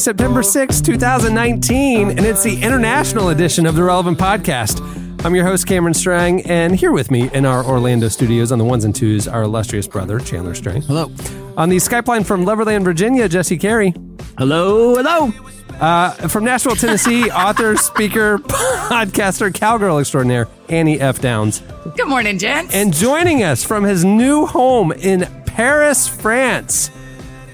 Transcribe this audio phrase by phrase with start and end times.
[0.00, 4.80] September sixth, 2019, and it's the international edition of the Relevant Podcast.
[5.24, 8.64] I'm your host, Cameron Strang, and here with me in our Orlando studios on the
[8.64, 10.80] ones and twos, our illustrious brother, Chandler Strang.
[10.82, 11.12] Hello.
[11.58, 13.92] On the Skype line from Loverland, Virginia, Jesse Carey.
[14.38, 15.32] Hello, hello.
[15.78, 21.20] Uh, from Nashville, Tennessee, author, speaker, podcaster, cowgirl extraordinaire, Annie F.
[21.20, 21.62] Downs.
[21.96, 22.74] Good morning, gents.
[22.74, 26.90] And joining us from his new home in Paris, France,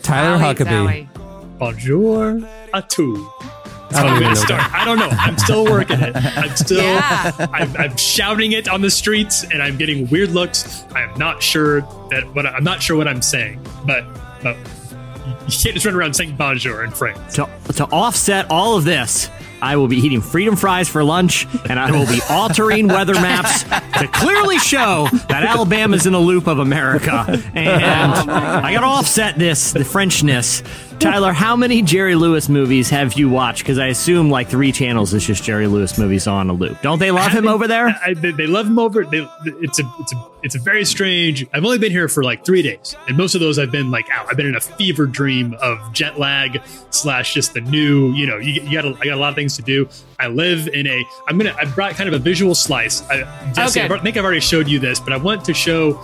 [0.02, 1.06] Tyler Zowie, Huckabee.
[1.08, 1.15] Zowie.
[1.58, 2.40] Bonjour
[2.72, 3.18] à tous.
[3.90, 4.74] I don't I'm even gonna start.
[4.74, 5.08] I don't know.
[5.10, 6.14] I'm still working it.
[6.36, 6.82] I'm still.
[6.82, 7.32] Yeah.
[7.52, 10.84] I'm, I'm shouting it on the streets, and I'm getting weird looks.
[10.94, 14.04] I'm not sure that what I'm not sure what I'm saying, but
[14.42, 14.56] but
[15.46, 17.36] you can't just run around saying bonjour in France.
[17.36, 19.30] To, to offset all of this,
[19.62, 23.62] I will be eating freedom fries for lunch, and I will be altering weather maps
[23.62, 27.24] to clearly show that Alabama's in a loop of America.
[27.56, 30.62] Oh and I got to offset this, the Frenchness.
[30.98, 33.62] Tyler, how many Jerry Lewis movies have you watched?
[33.62, 36.80] Because I assume like three channels is just Jerry Lewis movies on a loop.
[36.82, 37.88] Don't they love him Haven't- over there?
[38.04, 39.04] I, they, they love him over.
[39.04, 41.46] They, it's a it's a it's a very strange.
[41.52, 44.08] I've only been here for like three days, and most of those I've been like
[44.10, 44.26] out.
[44.30, 48.12] I've been in a fever dream of jet lag slash just the new.
[48.12, 49.88] You know, you, you got a, I got a lot of things to do.
[50.18, 51.04] I live in a.
[51.28, 51.54] I'm gonna.
[51.60, 53.02] I brought kind of a visual slice.
[53.10, 53.94] I, Jesse, Okay.
[53.94, 56.00] I think I've already showed you this, but I want to show.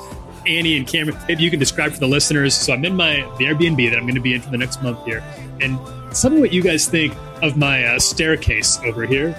[0.47, 2.55] Annie and Cameron, maybe you can describe for the listeners.
[2.55, 4.83] So I'm in my the Airbnb that I'm going to be in for the next
[4.83, 5.23] month here,
[5.61, 5.79] and
[6.21, 9.31] tell me what you guys think of my uh, staircase over here.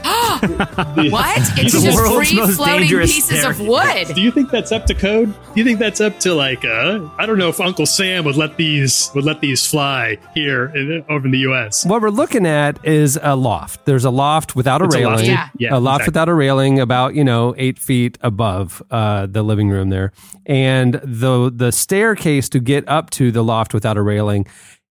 [0.41, 1.37] The- What?
[1.57, 4.07] It's The just world's free most floating dangerous pieces of wood.
[4.13, 5.33] Do you think that's up to code?
[5.33, 8.35] Do you think that's up to like uh I don't know if Uncle Sam would
[8.35, 11.85] let these would let these fly here in, over in the US.
[11.85, 13.85] What we're looking at is a loft.
[13.85, 15.13] There's a loft without a It's a railing.
[15.15, 15.25] loft.
[15.25, 15.49] Yeah.
[15.57, 16.09] Yeah, a loft exactly.
[16.11, 20.11] without a railing, about you know eight feet above uh, the living room there,
[20.45, 24.45] and the the staircase to get up to the loft without a railing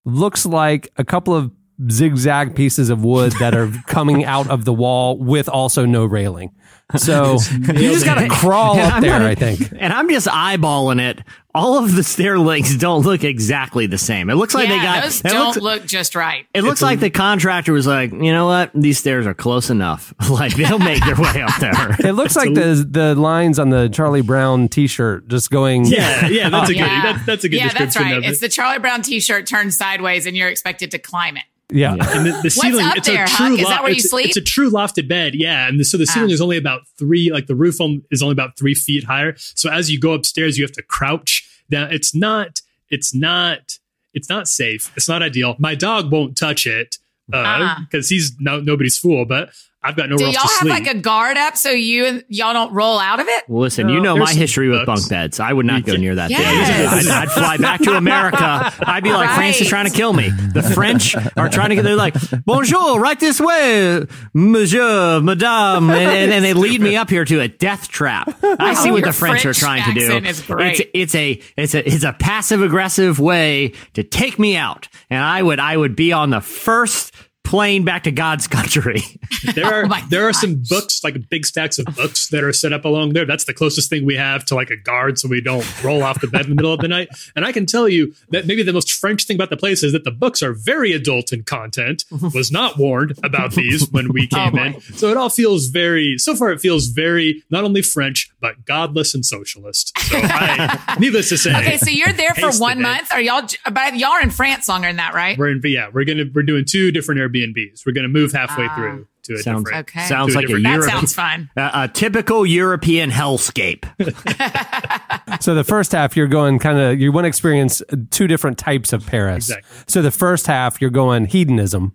[0.06, 1.50] looks like a couple of
[1.90, 6.52] zigzag pieces of wood that are coming out of the wall with also no railing.
[6.96, 9.72] So you just got to crawl And up I'm there, not- I think.
[9.78, 11.20] And I'm just eyeballing it.
[11.54, 14.30] All of the stair links don't look exactly the same.
[14.30, 15.02] It looks like yeah, they got.
[15.04, 16.46] those it don't looks, look just right.
[16.54, 18.70] It looks like the contractor was like, you know what?
[18.74, 20.14] These stairs are close enough.
[20.30, 21.96] like they'll make their way up there.
[22.08, 25.84] It looks like the the lines on the Charlie Brown T-shirt just going.
[25.84, 28.16] Yeah, yeah, that's a good yeah, that, that's a good yeah, that's right.
[28.16, 28.40] of It's it.
[28.40, 31.44] the Charlie Brown T-shirt turned sideways, and you're expected to climb it.
[31.72, 31.92] Yeah.
[31.94, 33.36] and the, the ceiling, up it's there, a Huck?
[33.48, 34.26] true Is that loft- where you it's, sleep?
[34.26, 35.68] It's a true lofted bed, yeah.
[35.68, 36.34] And the, so the ceiling Ah.
[36.34, 39.34] is only about three, like the roof on, is only about three feet higher.
[39.36, 41.92] So as you go upstairs, you have to crouch down.
[41.92, 42.60] It's not,
[42.90, 43.78] it's not,
[44.14, 44.92] it's not safe.
[44.96, 45.56] It's not ideal.
[45.58, 47.46] My dog won't touch it because
[47.92, 48.02] Uh-uh.
[48.08, 49.24] he's no nobody's fool.
[49.24, 49.50] But
[49.84, 50.16] I've got no.
[50.16, 50.70] Do y'all to have sleep.
[50.70, 53.44] like a guard up so you and y'all don't roll out of it?
[53.48, 55.40] Well, listen, No, you know my some history with bunk beds.
[55.40, 57.02] I would not You go can- near that Yes.
[57.04, 57.10] thing.
[57.12, 58.72] I'd, I'd fly back to America.
[58.86, 60.28] I'd be like, France is trying to kill me.
[60.30, 61.82] The French are trying to get.
[61.82, 67.10] They're like, bonjour, right this way, monsieur, madame, and, and, and they lead me up
[67.10, 68.32] here to a death trap.
[68.42, 70.26] I see Oh, what the French, are trying to do.
[70.28, 70.80] is great.
[70.80, 75.22] It's it's a it's a it's a passive aggressive way to take me out, and
[75.24, 77.12] I would I would be on the first
[77.52, 79.02] plane back to God's country.
[79.54, 82.52] there are Oh my there are some books like big stacks of books that are
[82.52, 85.28] set up along there that's the closest thing we have to like a guard so
[85.28, 87.66] we don't roll off the bed in the middle of the night and i can
[87.66, 90.42] tell you that maybe the most french thing about the place is that the books
[90.42, 92.04] are very adult in content
[92.34, 95.66] was not warned about these when we oh came Oh, in so it all feels
[95.66, 100.96] very so far it feels very not only french but godless and socialist so i
[101.00, 102.82] needless to say Okay, so you're there for Haste the one day.
[102.82, 103.12] month.
[103.12, 103.42] Are y'all?
[103.70, 105.36] But y'all are in France longer than that, right?
[105.36, 108.74] we're in yeah we're gonna we're doing two different airbnbs we're gonna move halfway Ah.
[108.76, 110.06] through to a Sounds- different Okay.
[110.06, 111.50] Sounds To a like a different- that Europe, sounds fun.
[111.56, 113.84] a, a typical European hellscape.
[115.40, 118.92] So the first half, you're going kind of, you want to experience two different types
[118.92, 119.48] of Paris.
[119.50, 119.78] Exactly.
[119.88, 121.94] So the first half, you're going hedonism,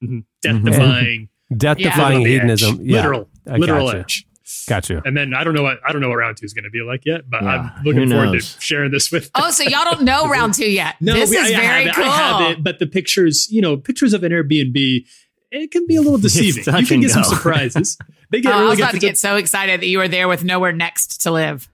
[0.00, 2.74] death defying death defying on hedonism.
[2.76, 2.80] edge.
[2.86, 2.96] Yeah.
[2.98, 3.98] literal, I literal gotcha.
[4.00, 4.26] edge.
[4.68, 5.00] Got you.
[5.04, 6.70] And then I don't know what I don't know what round two is going to
[6.70, 9.30] be like yet, but Yeah, I'm looking forward to sharing this with.
[9.34, 10.96] Oh, so y'all don't know round two yet.
[11.00, 12.04] No, this we- is I, I very have it, cool.
[12.04, 15.04] I have it, but the pictures, you know, pictures of an Airbnb,
[15.50, 16.64] it can be a little deceiving.
[16.64, 17.98] You can and get some surprises.
[18.30, 20.44] They get Oh, I was about to get so excited that you were there with
[20.44, 21.68] nowhere next to live.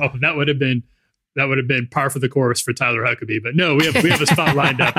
[0.00, 0.82] oh, that would have been
[1.34, 3.42] that would have been par for the course for Tyler Huckabee.
[3.42, 4.94] But no, we have we have a spot lined up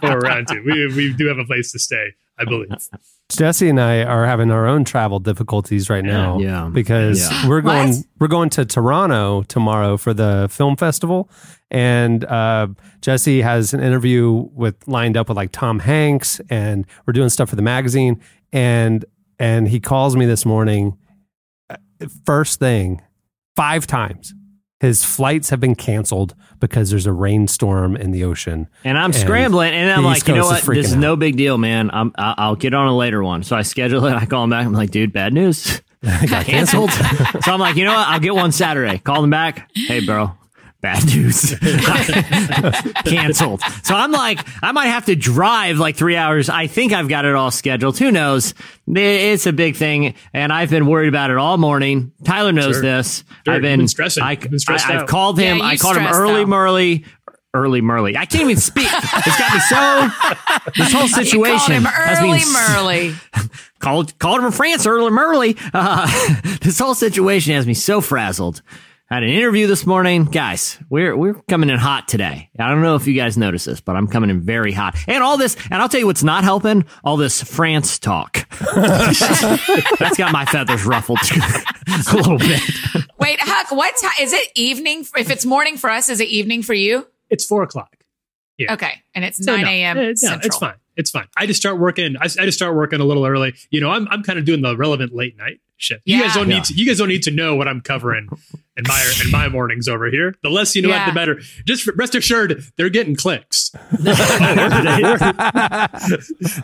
[0.00, 0.62] for round two.
[0.64, 2.68] We we do have a place to stay, I believe.
[3.30, 6.38] Jesse and I are having our own travel difficulties right now.
[6.38, 6.68] Yeah.
[6.72, 7.48] Because Yeah.
[7.48, 8.06] we're going What?
[8.18, 11.30] we're going to Toronto tomorrow for the film festival.
[11.70, 12.68] And uh,
[13.00, 17.48] Jesse has an interview with lined up with like Tom Hanks and we're doing stuff
[17.48, 18.20] for the magazine.
[18.52, 19.04] And
[19.38, 20.98] and he calls me this morning
[21.70, 21.76] uh,
[22.26, 23.00] first thing,
[23.56, 24.34] five times.
[24.82, 28.68] His flights have been canceled because there's a rainstorm in the ocean.
[28.84, 30.60] And I'm And scrambling, and I'm like, you know what?
[30.60, 30.98] is This is out.
[30.98, 31.88] no big deal, man.
[31.92, 33.44] I'm, I'll get on a later one.
[33.44, 34.12] So I schedule it.
[34.14, 34.66] I call him back.
[34.66, 35.80] I'm like, dude, bad news.
[36.02, 36.90] Got canceled.
[37.42, 38.08] so I'm like, you know what?
[38.08, 38.98] I'll get one Saturday.
[38.98, 39.70] Call them back.
[39.72, 40.32] Hey, bro.
[40.82, 41.54] Bad news.
[43.04, 43.62] canceled.
[43.84, 46.48] So I'm like, I might have to drive like three hours.
[46.50, 47.96] I think I've got it all scheduled.
[47.98, 48.52] Who knows?
[48.88, 52.10] It's a big thing, and I've been worried about it all morning.
[52.24, 52.82] Tyler knows Sure.
[52.82, 53.22] this.
[53.46, 54.24] Sure, I've been, been stressing.
[54.24, 55.58] I, You've been stressed I, have called him.
[55.58, 56.48] Yeah, I called him early, out.
[56.48, 57.04] Merly.
[57.54, 58.16] Early Merly.
[58.16, 58.88] I can't even speak.
[58.90, 60.70] It's got me so.
[60.74, 63.68] This whole You situation called him has me early Merly.
[63.78, 65.56] called called him from France early Merly.
[65.72, 68.62] Uh, this whole situation has me so frazzled.
[69.12, 70.78] I had an interview this morning, guys.
[70.88, 72.48] We're we're coming in hot today.
[72.58, 74.96] I don't know if you guys notice this, but I'm coming in very hot.
[75.06, 76.86] And all this, and I'll tell you what's not helping.
[77.04, 78.48] All this France talk.
[78.74, 81.18] That's got my feathers ruffled
[82.10, 82.62] a little bit.
[83.20, 85.04] Wait, Huck, what time is it evening?
[85.14, 87.06] If it's morning for us, is it evening for you?
[87.28, 87.94] It's four o'clock.
[88.56, 88.72] Yeah.
[88.72, 89.02] Okay.
[89.14, 89.98] And it's So 9 a.m.
[89.98, 90.46] eh, no, Central.
[90.46, 90.74] it's fine.
[90.96, 91.26] It's fine.
[91.36, 92.16] I just start working.
[92.16, 93.52] I, I just start working a little early.
[93.68, 96.00] You know, I'm I'm kind of doing the relevant late night shit.
[96.04, 96.22] You Yeah.
[96.26, 96.54] guys don't Yeah.
[96.56, 96.74] need to.
[96.74, 98.28] You guys don't need to know what I'm covering
[98.76, 100.34] in my in my mornings over here.
[100.42, 101.06] The less you know, Yeah.
[101.06, 101.40] the better.
[101.66, 103.70] Just rest assured, they're getting clicks.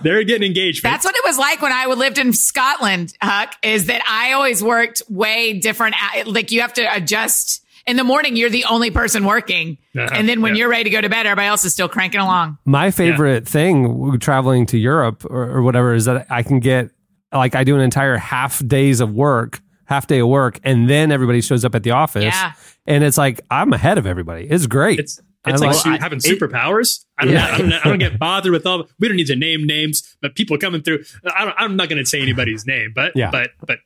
[0.03, 0.83] they're getting engagement.
[0.93, 4.63] That's what it was like when I lived in Scotland, Huck, is that I always
[4.63, 5.95] worked way different.
[6.17, 7.65] a- Like you have to adjust.
[7.87, 9.79] In the morning, you're the only person working.
[9.97, 10.59] Uh-huh, And then when yeah.
[10.61, 12.59] you're ready to go to bed, everybody else is still cranking along.
[12.67, 16.91] My favorite thing traveling to Europe or, or whatever is that I can get
[17.33, 21.11] like I do an entire half days of work, half day of work, and then
[21.13, 22.25] everybody shows up at the office.
[22.25, 22.53] Yeah.
[22.87, 24.47] And it's like I'm ahead of everybody.
[24.49, 24.99] It's great.
[24.99, 27.05] It's it's like like- su- having superpowers.
[27.19, 27.47] I don't, Yeah.
[27.55, 27.73] I don't.
[27.73, 28.87] I don't get bothered with all.
[28.99, 31.05] We don't need to name names, but people coming through.
[31.35, 33.31] I don't, I'm not going to say anybody's name, but Yeah.
[33.31, 33.79] but but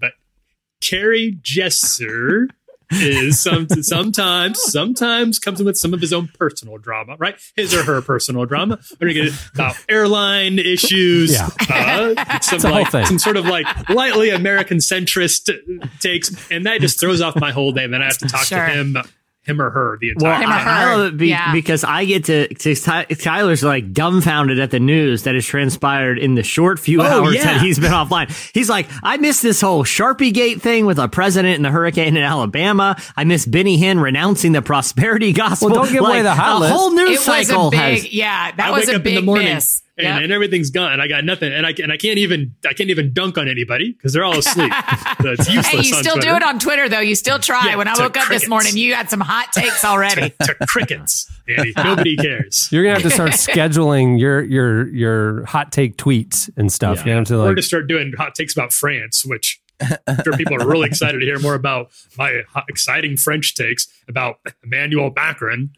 [0.00, 0.12] but
[0.82, 2.48] Carrie Jesser
[2.90, 7.34] is some sometimes sometimes comes in with some of his own personal drama, right?
[7.56, 8.78] His or her personal drama.
[9.00, 11.48] We're going to get about airline issues, Yeah.
[11.68, 13.06] uh, some like thing.
[13.06, 15.50] some sort of like lightly American centrist
[16.00, 17.84] takes, and that just throws off my whole day.
[17.84, 18.66] And then I have to talk Sure.
[18.66, 18.96] to him,
[19.46, 20.88] him or her, the Well, entire Him or I, time.
[20.88, 21.52] I love it be, Yeah.
[21.52, 26.18] because I get to, to Ty- Tyler's like dumbfounded at the news that has transpired
[26.18, 27.44] in the short few Oh, hours yeah.
[27.44, 28.28] that he's been offline.
[28.52, 32.16] He's like, I missed this whole Sharpie Gate thing with a president and the hurricane
[32.16, 32.96] in Alabama.
[33.16, 35.68] I miss Benny Hinn renouncing the prosperity gospel.
[35.70, 38.12] Well, don't give away the hot a whole news It was cycle a big, has.
[38.12, 39.82] yeah, that I was wake a up big in the morning miss.
[39.98, 40.22] And, Yep.
[40.24, 41.00] and everything's gone.
[41.00, 43.92] I got nothing, and I and I can't even I can't even dunk on anybody
[43.92, 44.72] because they're all asleep.
[45.22, 45.66] so it's useless.
[45.66, 46.30] Hey, you on still Twitter.
[46.30, 47.00] do it on Twitter though.
[47.00, 47.62] You still try.
[47.66, 50.30] Yeah, when I to woke up this morning, you had some hot takes already.
[50.42, 51.30] to, to crickets.
[51.48, 51.72] Andy.
[51.82, 52.68] Nobody cares.
[52.70, 56.98] You're gonna have to start scheduling your your your hot take tweets and stuff.
[56.98, 57.04] Yeah.
[57.06, 60.32] You have to or like to start doing hot takes about France, which I'm sure
[60.36, 65.70] people are really excited to hear more about my exciting French takes about Emmanuel Macron.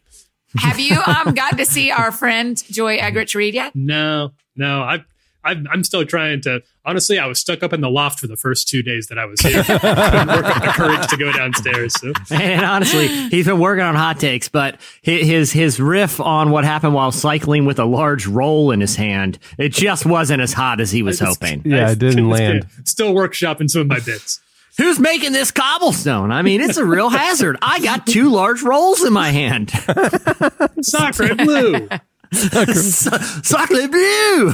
[0.57, 3.75] Have you um got to see our friend Joy Eggerichs Reed yet?
[3.75, 5.03] No, no, I.
[5.41, 6.61] I'm, I'm still trying to.
[6.85, 9.23] Honestly, I was stuck up in the loft for the first two days that I
[9.23, 9.63] was here.
[9.63, 11.93] Couldn't work up the courage to go downstairs.
[11.97, 12.11] So.
[12.29, 16.93] And honestly, he's been working on hot takes, but his his riff on what happened
[16.93, 20.91] while cycling with a large roll in his hand, it just wasn't as hot as
[20.91, 21.61] he was hoping.
[21.63, 22.67] yeah, it didn't land.
[22.83, 24.41] Still workshopping some of my bits.
[24.79, 26.31] Who's making this cobblestone?
[26.31, 27.57] I mean, it's a real hazard.
[27.61, 29.69] I got two large rolls in my hand.
[30.81, 31.89] Sacre blue.
[32.31, 34.51] Sacre bleu!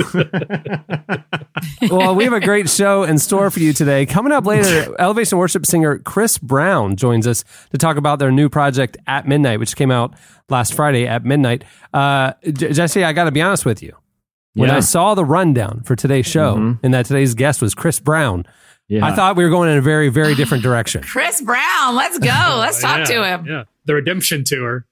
[1.89, 4.05] well, we have a great show in store for you today.
[4.05, 8.49] Coming up later, Elevation Worship singer Chris Brown joins us to talk about their new
[8.49, 10.13] project at midnight, which came out
[10.49, 11.63] last Friday at midnight.
[11.93, 13.95] Uh, Jesse, I got to be honest with you.
[14.53, 14.77] When Yeah.
[14.77, 18.45] I saw the rundown for today's show and that today's guest was Chris Brown,
[18.87, 19.05] Yeah.
[19.05, 21.01] I thought we were going in a very, very different direction.
[21.03, 22.57] Chris Brown, let's go.
[22.59, 23.45] Let's talk Yeah, to him.
[23.45, 24.85] Yeah, the redemption tour.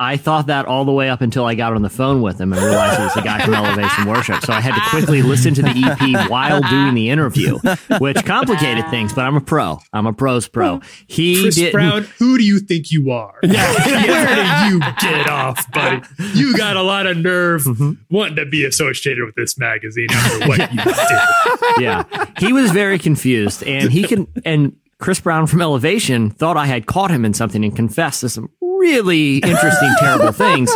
[0.00, 2.52] I thought that all the way up until I got on the phone with him
[2.52, 4.44] and realized it was the guy from Elevation Worship.
[4.44, 7.58] So I had to quickly listen to the EP while doing the interview,
[7.98, 9.80] which complicated things, but I'm a pro.
[9.92, 10.76] I'm a pro's pro.
[10.76, 10.86] Hmm.
[11.08, 11.72] He Chris didn't.
[11.72, 13.34] Brown, who do you think you are?
[13.42, 13.72] Yeah.
[14.06, 16.02] Where do you get off, buddy?
[16.34, 17.92] You got a lot of nerve mm-hmm.
[18.08, 21.82] wanting to be associated with this magazine after what you did.
[21.82, 22.04] yeah,
[22.38, 26.86] he was very confused, and he can and Chris Brown from Elevation thought I had
[26.86, 30.74] caught him in something and confessed to some really interesting, terrible things.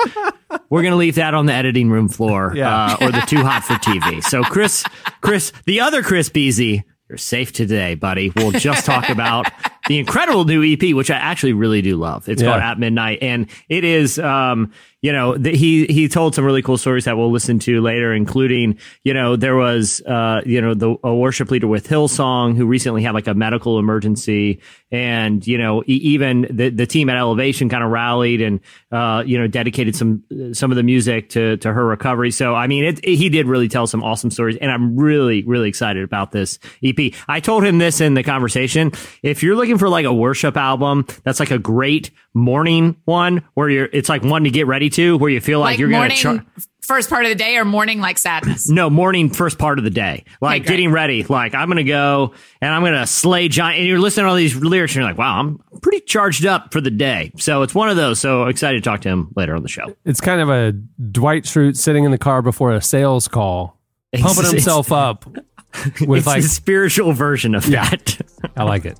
[0.71, 2.97] We're going to leave that on the editing room floor Yeah.
[3.00, 4.23] uh, or the too hot for TV.
[4.23, 4.85] So, Chris,
[5.23, 8.33] Chris, the other Chris Breezy, you're safe today, buddy.
[8.37, 9.50] We'll just talk about
[9.88, 12.29] the incredible new EP, which I actually really do love.
[12.29, 12.50] It's Yeah.
[12.50, 14.71] called At Midnight, and it is, um,
[15.02, 18.14] you know, the, he he told some really cool stories that we'll listen to later,
[18.14, 22.66] including, you know, there was, uh, you know, the a worship leader with Hillsong who
[22.66, 24.61] recently had like a medical emergency,
[24.92, 28.61] and you know, e- even the the team at Elevation kind of rallied and,
[28.92, 32.30] uh, you know, dedicated some some of the music to to her recovery.
[32.30, 35.68] So, I mean, it, he did really tell some awesome stories, and I'm really really
[35.68, 37.12] excited about this EP.
[37.26, 38.92] I told him this in the conversation.
[39.25, 43.68] If you're looking for like a worship album, that's like a great morning one where
[43.68, 46.11] you're it's like one to get ready to where you feel like, Like you're gonna
[46.11, 46.44] char-
[46.80, 48.68] first part of the day or morning like sadness.
[48.68, 50.68] no morning first part of the day like great.
[50.68, 54.30] getting ready like i'm gonna go and i'm gonna slay giant and you're listening to
[54.30, 57.62] all these lyrics and you're like wow i'm pretty charged up for the day so
[57.62, 60.20] it's one of those so excited to talk to him later on the show It's
[60.20, 63.78] kind of a Dwight Schrute sitting in the car before a sales call,
[64.12, 65.25] pumping It's- himself up
[66.00, 68.20] with it's like the spiritual version of that
[68.56, 68.99] I like it.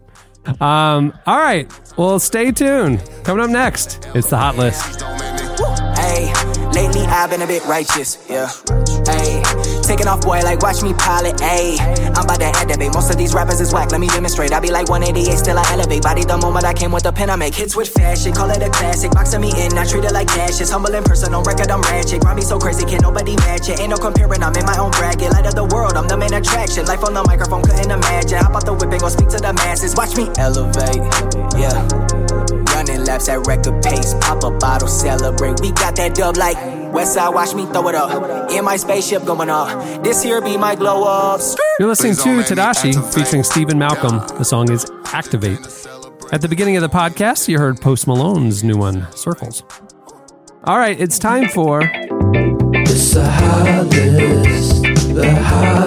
[0.61, 1.70] Um, all right.
[1.96, 3.00] Well, stay tuned.
[3.22, 5.51] Coming up next, it's the hot list.
[6.12, 6.28] Ayy,
[6.75, 8.49] lately I've been a bit righteous, yeah.
[9.09, 9.40] Ayy,
[9.83, 11.81] taking off boy, like watch me pilot, ayy.
[12.12, 12.92] I'm about to activate.
[12.92, 14.52] Most of these rappers is whack, let me demonstrate.
[14.52, 16.02] I be like 188, still I elevate.
[16.02, 18.33] Body the moment I came with the pen, I make hits with fashion.
[18.33, 20.61] Call it a classic, boxing me in, I treat it like cash.
[20.61, 22.21] It's humble in person, on record, I'm ratchet.
[22.21, 23.81] Grind me so crazy, can't nobody match it.
[23.81, 25.33] Ain't no comparing, I'm in my own bracket.
[25.33, 26.85] Light of the world, I'm the main attraction.
[26.85, 28.38] Life on the microphone, couldn't imagine.
[28.38, 29.95] Hop out the whip and go speak to the masses.
[29.97, 31.00] Watch me elevate,
[31.57, 32.22] yeah.
[33.02, 35.61] Running laps at record pace, pop a bottle, celebrate.
[35.61, 36.56] We got that dub like
[36.92, 38.50] Westside, watch me throw it up.
[38.52, 40.04] In my spaceship going up.
[40.04, 41.40] This here be my glow up.
[41.80, 44.18] You're listening to Tedashii featuring Stephen Malcolm.
[44.38, 45.59] The song is Activate.
[46.32, 49.64] At the beginning of the podcast, you heard Post Malone's new one, Circles.
[50.64, 54.82] All right, it's time for It's the hot list.
[55.14, 55.81] The hot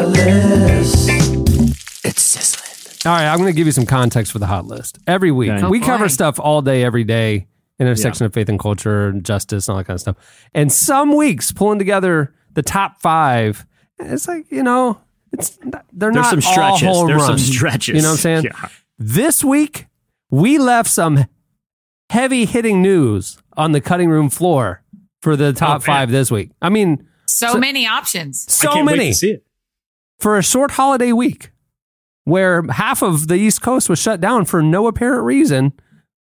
[3.05, 4.97] All right, I'm going to give you some context for the hot list.
[5.05, 5.67] Every week, Okay.
[5.67, 6.09] we Oh, cover boy.
[6.09, 7.47] stuff all day, every day,
[7.79, 10.15] intersection of faith and culture, and justice, and all that kind of stuff.
[10.53, 13.65] And some weeks, pulling together the top five,
[13.99, 14.99] it's like you know,
[15.31, 16.87] it's they're There's not some stretches.
[16.87, 17.47] all home There's some runs.
[17.55, 17.95] stretches.
[17.95, 18.43] You know what I'm saying?
[18.45, 18.69] Yeah.
[18.97, 19.85] This week,
[20.31, 21.25] we left some
[22.09, 24.81] heavy hitting news on the cutting room floor
[25.21, 25.81] for the top oh, man.
[25.81, 26.51] five this week.
[26.61, 28.45] I mean, So, So- many options.
[28.51, 29.45] so I can't many wait to see it.
[30.19, 31.51] for a short holiday week
[32.25, 35.73] where half of the East Coast was shut down for no apparent reason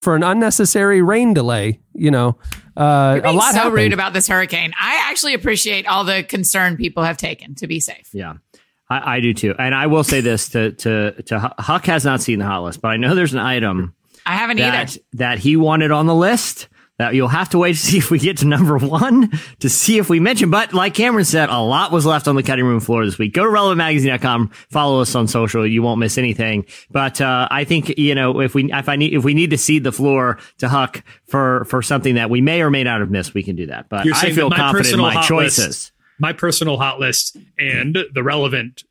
[0.02, 1.80] for an unnecessary rain delay.
[1.94, 2.38] You know,
[2.76, 3.76] uh, You're a being lot so happened.
[3.76, 4.74] rude about this hurricane.
[4.80, 8.10] I actually appreciate all the concern people have taken to be safe.
[8.14, 8.34] Yeah.
[8.90, 9.56] I, I do too.
[9.58, 12.82] And I will say this to, to, to Huck has not seen the hot list,
[12.82, 15.00] but I know there's an item I haven't that, either.
[15.14, 16.68] that he wanted on the list
[17.10, 20.10] you'll have to wait to see if we get to number one to see if
[20.10, 20.50] we mention.
[20.52, 23.34] But like Cameron said, a lot was left on the cutting room floor this week.
[23.34, 25.66] Go to relevantmagazine.com, follow us on social.
[25.66, 26.66] You won't miss anything.
[26.92, 29.58] But, uh, I think, you know, if we, if I need, if we need to
[29.58, 33.10] cede the floor to Huck for, for something that we may or may not have
[33.10, 33.90] missed, we can do that.
[33.90, 35.68] But I feel confident in my choices.
[35.68, 38.84] list- my personal hot list and the relevant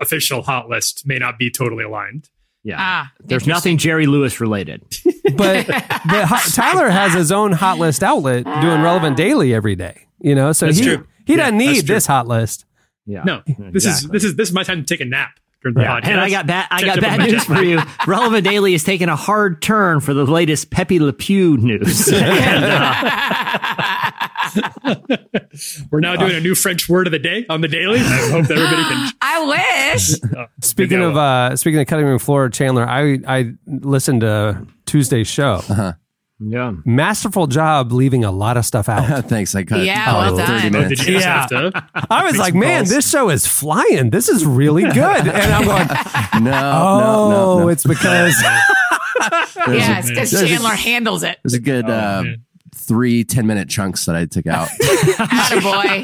[0.00, 2.30] official hot list may not be totally aligned.
[2.64, 2.76] Yeah.
[2.78, 4.82] Ah, There's nothing Jerry Lewis related.
[5.36, 10.06] but but Hot- Tyler has his own hot list outlet doing relevant daily every day.
[10.20, 11.06] You know, so That's he true.
[11.26, 12.64] he Yeah, doesn't need this hot list.
[13.04, 13.24] Yeah.
[13.24, 13.42] No,
[13.72, 16.00] this is this is this is my time to take a nap during the Yeah.
[16.00, 16.08] podcast.
[16.08, 16.66] And I got bad.
[16.70, 17.80] I got bad news for you.
[18.06, 22.08] Relevant Daily is taking a hard turn for the latest Pepe Le Pew news.
[22.22, 24.10] And, uh,
[25.90, 28.00] We're now doing a new French word of the day on the daily.
[28.00, 29.12] I hope that everybody can.
[29.22, 30.10] I wish.
[30.60, 35.62] Speaking of uh, speaking of cutting room floor, Chandler, I I listened to Tuesday's show.
[36.44, 36.72] Yeah.
[36.84, 39.24] Masterful job leaving a lot of stuff out.
[39.28, 39.54] Thanks.
[39.54, 40.66] I cut Yeah, well 30 done.
[40.66, 41.00] Oh, minutes.
[41.00, 41.70] did you guys Yeah.
[42.10, 42.90] I was like, man, calls?
[42.90, 44.10] this show is flying.
[44.10, 44.96] This is really good.
[45.28, 47.68] And I'm going, No, oh, no, no, no.
[47.68, 51.38] it's because yeah, it's because there's a- Chandler handles it.
[51.42, 52.24] There's a good uh,
[52.74, 54.68] three 10 minute chunks that I took out.
[55.62, 56.02] boy.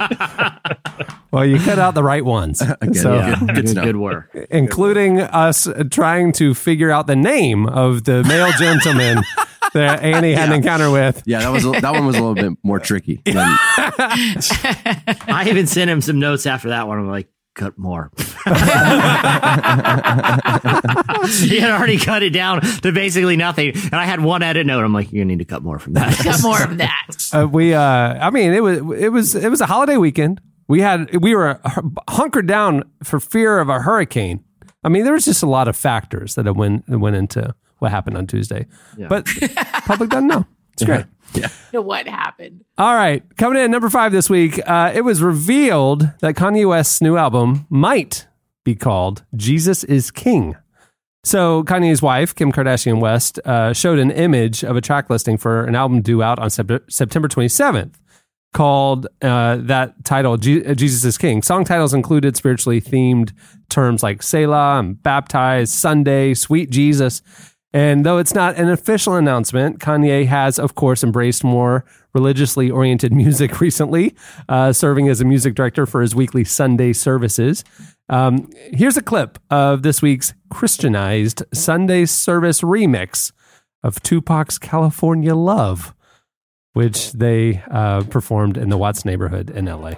[1.33, 2.63] well, you cut out the right ones.
[2.81, 3.39] Good, so, yeah.
[3.39, 3.85] Good, good to Good, know.
[3.85, 4.31] good work.
[4.51, 9.23] including us trying to figure out the name of the male gentleman
[9.79, 11.23] that Annie had an encounter with.
[11.27, 13.21] Yeah, that was a- that one was a little bit more tricky.
[13.25, 16.99] Than, I even sent him some notes after that one.
[16.99, 18.11] I'm like, cut more.
[18.17, 18.25] he
[21.59, 23.73] had already cut it down to basically nothing.
[23.75, 24.85] And I had one edit note.
[24.85, 26.23] I'm like, you're going to need to cut more from that.
[26.25, 27.07] Got more of that.
[27.33, 30.41] Uh, we, uh, I mean, it was it was it was a holiday weekend.
[30.69, 31.61] We had we were
[32.09, 34.45] hunkered down for fear of a hurricane.
[34.85, 37.91] I mean, there was just a lot of factors that went that went into what
[37.91, 38.67] happened on Tuesday,
[39.09, 39.27] but
[39.87, 40.47] public doesn't know.
[40.75, 41.07] It's great.
[41.35, 41.81] Yeah.
[41.81, 42.65] what happened?
[42.79, 46.67] All right, coming in at number five this week, uh, it was revealed that Kanye
[46.69, 48.27] West's new album might
[48.65, 50.57] be called "Jesus Is King."
[51.25, 55.65] So Kanye's wife, Kim Kardashian West, uh, showed an image of a track listing for
[55.65, 57.95] an album due out on Sep- September 27th,
[58.55, 63.33] called uh, that title Je- uh, "Jesus Is King." Song titles included spiritually themed
[63.69, 67.21] terms like Selah, and Baptized, Sunday, Sweet Jesus.
[67.73, 71.85] And though it's not an official announcement, Kanye has, of course, embraced more
[72.15, 74.15] religiously oriented music recently,
[74.49, 77.65] uh, serving as a music director for his weekly Sunday services.
[78.09, 83.33] Um, here's a clip of this week's Christianized Sunday service remix
[83.83, 85.95] of Tupac's California Love,
[86.73, 89.93] which they uh, performed in the Watts neighborhood in LA.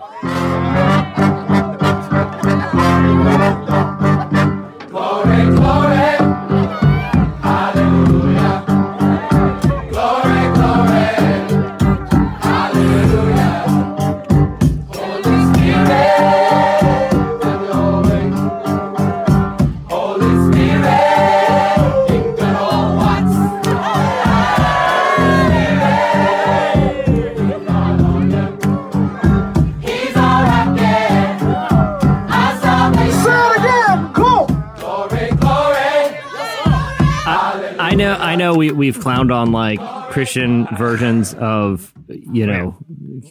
[38.52, 39.80] Know, We we've clowned on like
[40.10, 42.76] Christian versions of you know,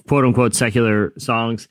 [0.08, 1.68] quote unquote secular songs,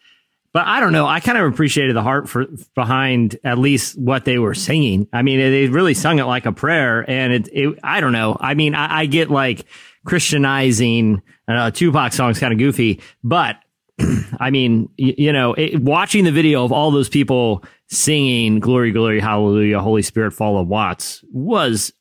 [0.52, 1.07] but I don't know.
[1.07, 5.09] I kind of appreciated the heart for behind at least what they were singing.
[5.12, 7.49] I mean, they really sung it like a prayer, and it.
[7.52, 8.37] it I don't know.
[8.40, 9.64] I mean, I, I get like
[10.05, 13.57] Christianizing uh, Tupac songs kind of goofy, but
[14.40, 18.93] I mean, y- you know, it, watching the video of all those people singing "Glory,
[18.93, 21.93] Glory, Hallelujah, Holy Spirit, Fall of Watts" was,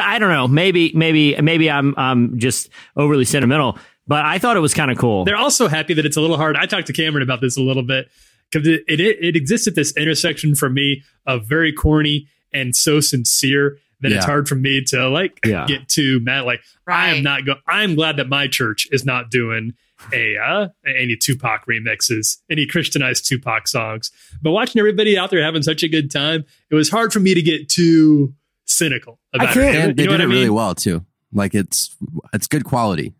[0.00, 4.60] I don't know, maybe, maybe, maybe I'm, I'm just overly sentimental, but I thought it
[4.60, 5.24] was kind of cool.
[5.24, 6.56] They're also happy that it's a little hard.
[6.56, 8.08] I talked to Cameron about this a little bit
[8.50, 13.00] because it, it it exists at this intersection for me of very corny and so
[13.00, 15.66] sincere that it's hard for me to like Yeah.
[15.66, 16.46] get to Matt.
[16.46, 17.54] Like I am not go.
[17.66, 19.72] I'm glad that my church is not doing
[20.12, 24.10] a uh, any Tupac remixes, any Christianized Tupac songs.
[24.42, 27.34] But watching everybody out there having such a good time, it was hard for me
[27.34, 28.32] to get too
[28.66, 29.80] cynical about can't- it.
[29.80, 30.36] And they You know did it I mean?
[30.36, 31.04] really well too.
[31.32, 31.96] Like it's
[32.32, 33.14] it's good quality.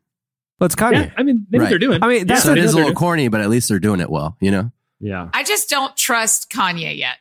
[0.61, 0.93] Well, it's Kanye.
[1.07, 1.71] Yeah, I mean, they know what Right.
[1.71, 2.03] they're doing.
[2.03, 4.09] I mean, that's so it is a little corny, but at least they're doing it
[4.11, 4.37] well.
[4.41, 4.73] You know.
[5.01, 5.29] yeah.
[5.35, 7.17] I just don't trust Kanye yet.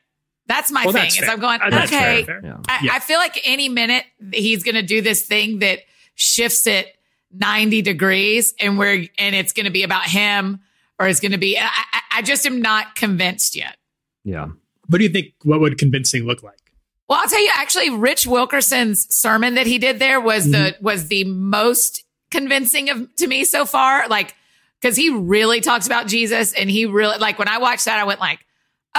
[0.47, 1.01] That's my Well, thing.
[1.03, 1.31] that's Is fair.
[1.31, 2.23] I'm going Uh, that's okay.
[2.23, 2.59] fair, fair.
[2.69, 2.93] I, Yeah.
[2.93, 5.79] I feel like any minute he's going to do this thing that
[6.13, 6.95] shifts it
[7.33, 10.59] 90 degrees and we're and it's going to be about him
[10.99, 13.75] or it's going to be I, I, I just am not convinced yet.
[14.23, 14.47] Yeah.
[14.87, 15.33] What do you think?
[15.43, 16.59] What would convincing look like?
[17.07, 20.83] Well, I'll tell you actually Rich Wilkerson's sermon that he did there was the mm-hmm.
[20.83, 24.33] was the most convincing of to me so far like
[24.81, 28.03] cuz he really talks about Jesus and he really like when I watched that I
[28.05, 28.39] went like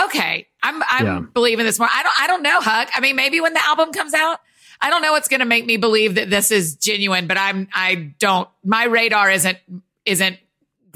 [0.05, 1.21] okay, I'm I'm Yeah.
[1.33, 1.89] believing this more.
[1.93, 2.91] I don't I don't know, Huck.
[2.95, 4.41] I mean, maybe when the album comes out,
[4.81, 7.69] I don't know what's going to make me believe that this is genuine, but I'm
[7.75, 9.59] I don't my radar isn't
[10.05, 10.39] isn't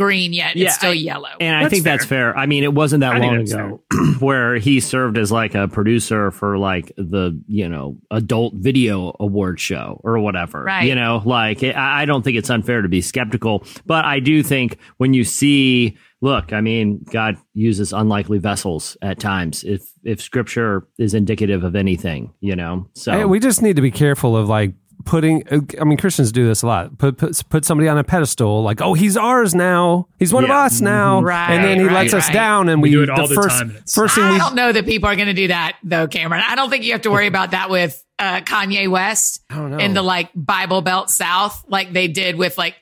[0.00, 0.56] green yet.
[0.56, 1.28] Yeah, it's still I- yellow.
[1.40, 2.36] And I That's think that's fair.
[2.36, 3.82] I mean, it wasn't that I long ago
[4.18, 9.60] where he served as like a producer for like the, you know, adult video award
[9.60, 10.64] show or whatever.
[10.64, 10.86] Right.
[10.88, 14.42] You know, like I I don't think it's unfair to be skeptical, but I do
[14.42, 20.20] think when you see, look, I mean, God uses unlikely vessels at times if, if
[20.20, 24.36] scripture is indicative of anything, you know, so Hey, we just need to be careful
[24.36, 25.44] of like putting.
[25.80, 26.98] I mean, Christians do this a lot.
[26.98, 30.08] Put put, put somebody on a pedestal, like, oh, he's ours now.
[30.18, 32.90] He's one of us now, Right, and then he right, lets us down, and We
[32.90, 35.08] we, do it all the first time, first thing I we don't know that people
[35.08, 36.42] are going to do that though, Cameron.
[36.46, 39.78] I don't think you have to worry about that with uh, Kanye West don't know.
[39.78, 42.74] in the like Bible Belt South, like they did with like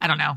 [0.00, 0.36] I don't know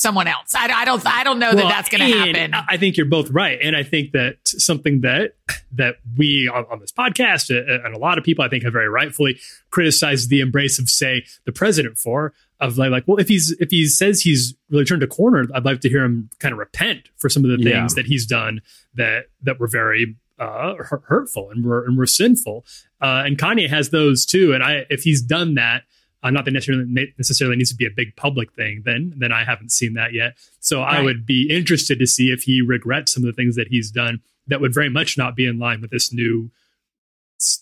[0.00, 0.54] someone else.
[0.54, 2.54] I, I don't I don't know that that's going to happen.
[2.54, 5.34] I I think you're both right, and I think that something that
[5.72, 8.72] that we on, on this podcast uh, and a lot of people I think have
[8.72, 9.38] very rightfully
[9.70, 13.70] criticized the embrace of say the president for of like like well if he's if
[13.70, 17.08] he says he's really turned a corner, I'd like to hear him kind of repent
[17.18, 17.80] for some of the Yeah.
[17.80, 18.62] things that he's done
[18.94, 22.64] that that were very uh, hurtful and were and were sinful.
[23.02, 24.54] Uh, and Kanye has those too.
[24.54, 25.82] And I if he's done that.
[26.22, 28.82] Uh, not that necessarily necessarily needs to be a big public thing.
[28.84, 30.36] Then, then I haven't seen that yet.
[30.60, 33.68] So I would be interested to see if he regrets some of the things that
[33.68, 36.50] he's done that would very much not be in line with this new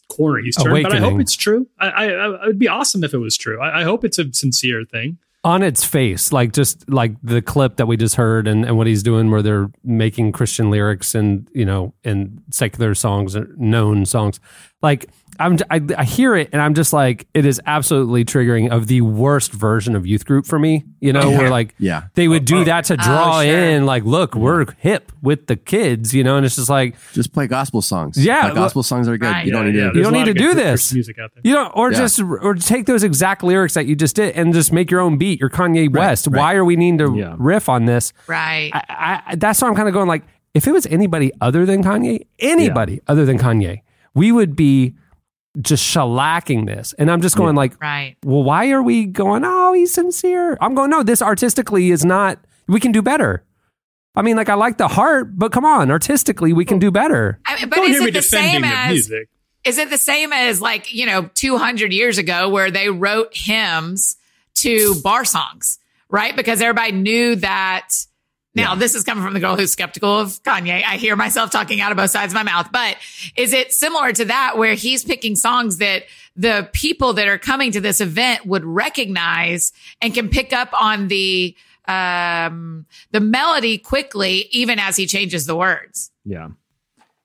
[0.09, 0.83] corner he's turned.
[0.83, 1.69] But I hope it's true.
[1.79, 3.61] I, I, I it would be awesome if it was true.
[3.61, 5.19] I, I hope it's a sincere thing.
[5.45, 8.87] on its face, like just like the clip that we just heard and, and what
[8.87, 14.05] he's doing where they're making Christian lyrics and, you know, and secular songs or known
[14.05, 14.41] songs.
[14.83, 15.07] Like
[15.39, 19.01] I'm, I, I hear it and I'm just like, it is absolutely triggering of the
[19.03, 22.05] worst version of youth group for me, you know, where like Yeah.
[22.15, 22.65] they would do oh, oh.
[22.65, 23.59] that to oh, draw Oh, sure.
[23.65, 27.33] in like, look, we're hip with the kids, you know, and it's just like, Just
[27.33, 28.17] play gospel songs.
[28.23, 29.27] Yeah, Like, gospel songs are good.
[29.27, 29.47] Right.
[29.47, 29.97] You don't Yeah, need yeah, to.
[29.97, 30.93] You don't need to do this.
[30.93, 31.43] Music out there.
[31.45, 31.99] You know, or Yeah.
[31.99, 35.19] just or take those exact lyrics that you just did and just make your own
[35.19, 35.41] beat.
[35.41, 36.29] You're Kanye West.
[36.29, 37.35] Why are we needing to Yeah.
[37.39, 38.13] riff on this?
[38.27, 38.71] Right.
[38.73, 40.25] I, I, that's why I'm kind of going like,
[40.55, 43.83] if it was anybody other than Kanye, anybody other than Kanye,
[44.15, 44.95] we would be
[45.61, 46.93] just shellacking this.
[46.95, 48.17] And I'm just going like, right.
[48.25, 49.43] well, why are we going?
[49.45, 50.57] Oh, he's sincere.
[50.61, 50.91] I'm going.
[50.91, 52.39] No, this artistically is not.
[52.67, 53.45] We can do better.
[54.15, 57.41] I mean, like I like the heart, but come on, artistically we can do better.
[57.47, 59.29] I mean, but Don't is it the same the as music.
[59.65, 64.17] is it the same as like you know 200 years ago where they wrote hymns
[64.57, 65.79] to bar songs
[66.11, 67.91] right because everybody knew that
[68.59, 71.81] now this is coming from the girl who's skeptical of kanye i hear myself talking
[71.81, 72.97] out of both sides of my mouth but
[73.37, 76.03] is it similar to that where he's picking songs that
[76.37, 81.09] the people that are coming to this event would recognize and can pick up on
[81.09, 86.49] the um the melody quickly even as he changes the words Yeah.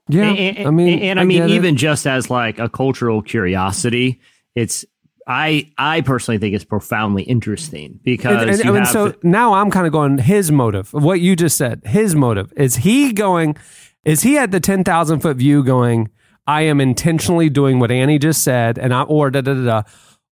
[0.10, 1.54] Yeah, and, and- I mean, and I, mean, get it.
[1.54, 4.20] even just as like a cultural curiosity,
[4.54, 4.84] it's
[5.28, 9.54] I I personally think it's profoundly interesting because And, and- you and have so now
[9.54, 11.82] I'm kind of going his motive of what you just said.
[11.86, 13.56] His motive is he going?
[14.04, 16.10] Is he at the ten thousand foot view going?
[16.46, 19.82] I am intentionally doing what Annie just said, and I or da da da da,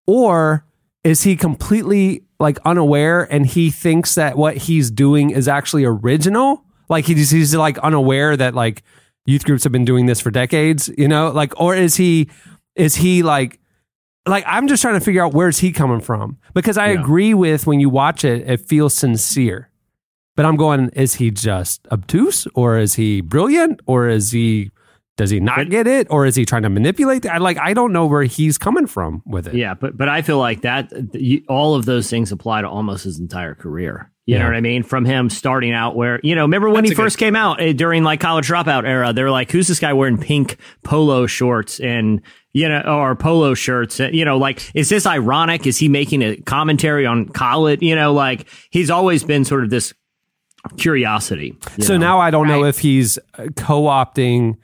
[0.06, 0.66] or
[1.04, 6.64] is he completely like unaware and he thinks that what he's doing is actually original?
[6.88, 8.82] Like he's he's like unaware that like
[9.24, 11.30] youth groups have been doing this for decades, you know?
[11.30, 12.28] Like or is he
[12.76, 13.58] is he like
[14.26, 17.00] like I'm just trying to figure out where's he coming from because I Yeah.
[17.00, 19.68] agree with when you watch it, it feels sincere.
[20.36, 24.70] But I'm going, is he just obtuse or is he brilliant or is he
[25.16, 27.26] does he not But- get it or is he trying to manipulate?
[27.26, 29.54] I like I don't know where he's coming from with it.
[29.54, 30.92] Yeah, but but I feel like that
[31.48, 34.11] all of those things apply to almost his entire career.
[34.24, 34.84] You know what I mean?
[34.84, 37.34] From him starting out where you know, remember when That's he a good- first came
[37.34, 39.12] out eh, during like college dropout era?
[39.12, 42.20] They were like, "Who's this guy wearing pink polo shorts and
[42.52, 43.98] you know, or polo shirts?
[43.98, 45.66] Eh, You know, like is this ironic?
[45.66, 47.82] Is he making a commentary on college?
[47.82, 49.92] You know, like he's always been sort of this
[50.78, 51.56] curiosity.
[51.80, 51.98] So know?
[52.06, 54.56] now I don't know if he's uh, co-opting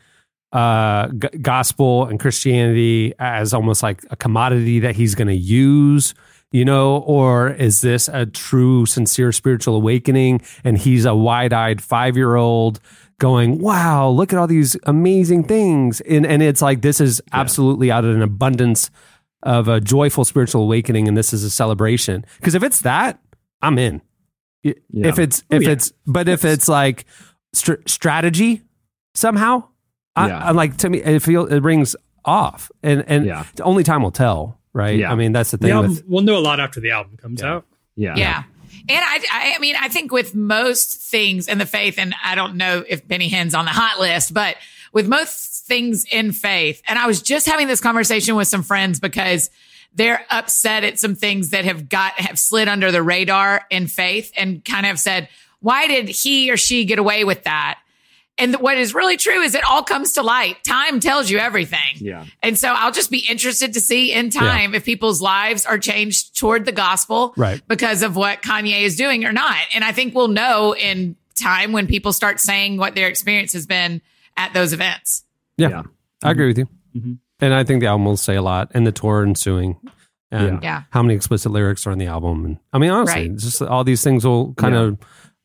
[0.53, 6.15] uh, g- gospel and Christianity as almost like a commodity that he's going to use,
[6.51, 10.41] you know, or is this a true, sincere spiritual awakening?
[10.65, 12.81] And he's a wide-eyed five-year-old
[13.19, 17.91] going, "Wow, look at all these amazing things!" And and it's like this is absolutely
[17.91, 18.91] out of an abundance
[19.43, 22.25] of a joyful spiritual awakening, and this is a celebration.
[22.39, 23.21] Because if it's that,
[23.63, 24.03] I'm in.
[24.63, 24.73] Yeah.
[24.93, 25.71] If it's oh, if yeah.
[25.71, 27.05] it's but if it's like
[27.53, 28.63] str- strategy
[29.15, 29.65] somehow,
[30.17, 30.39] I, Yeah.
[30.45, 33.45] I like to me it feel it rings off, and and Yeah.
[33.63, 34.99] only time will tell, right?
[34.99, 35.13] Yeah.
[35.13, 37.17] I mean that's the The thing album, with we'll know a lot after the album
[37.19, 37.67] comes out.
[37.97, 38.43] yeah, Yeah.
[38.89, 42.35] And I, I, I mean, I think with most things in the faith, and I
[42.35, 44.57] don't know if Benny Hinn's on the hot list, but
[44.93, 48.99] with most things in faith, and I was just having this conversation with some friends
[48.99, 49.51] because
[49.95, 54.33] they're upset at some things that have got, have slid under the radar in faith
[54.37, 55.29] and kind of said,
[55.61, 57.81] why did he or she get away with that?
[58.39, 60.63] And what is really true is it all comes to light.
[60.65, 61.79] Time tells you everything.
[61.97, 62.25] Yeah.
[62.43, 66.39] And so I'll just be interested to see in time if people's lives are changed
[66.39, 67.61] toward the gospel Right.
[67.67, 69.57] because of what Kanye is doing or not.
[69.75, 73.67] And I think we'll know in time when people start saying what their experience has
[73.67, 74.01] been
[74.37, 75.25] at those events.
[75.57, 75.83] yeah, Yeah.
[76.23, 77.13] I agree with you, Mm-hmm.
[77.41, 79.77] and I think the album will say a lot, and the tour ensuing,
[80.31, 80.83] and Yeah.
[80.91, 83.37] how many explicit lyrics are on the album, and I mean honestly, Right.
[83.39, 84.99] just all these things will kind of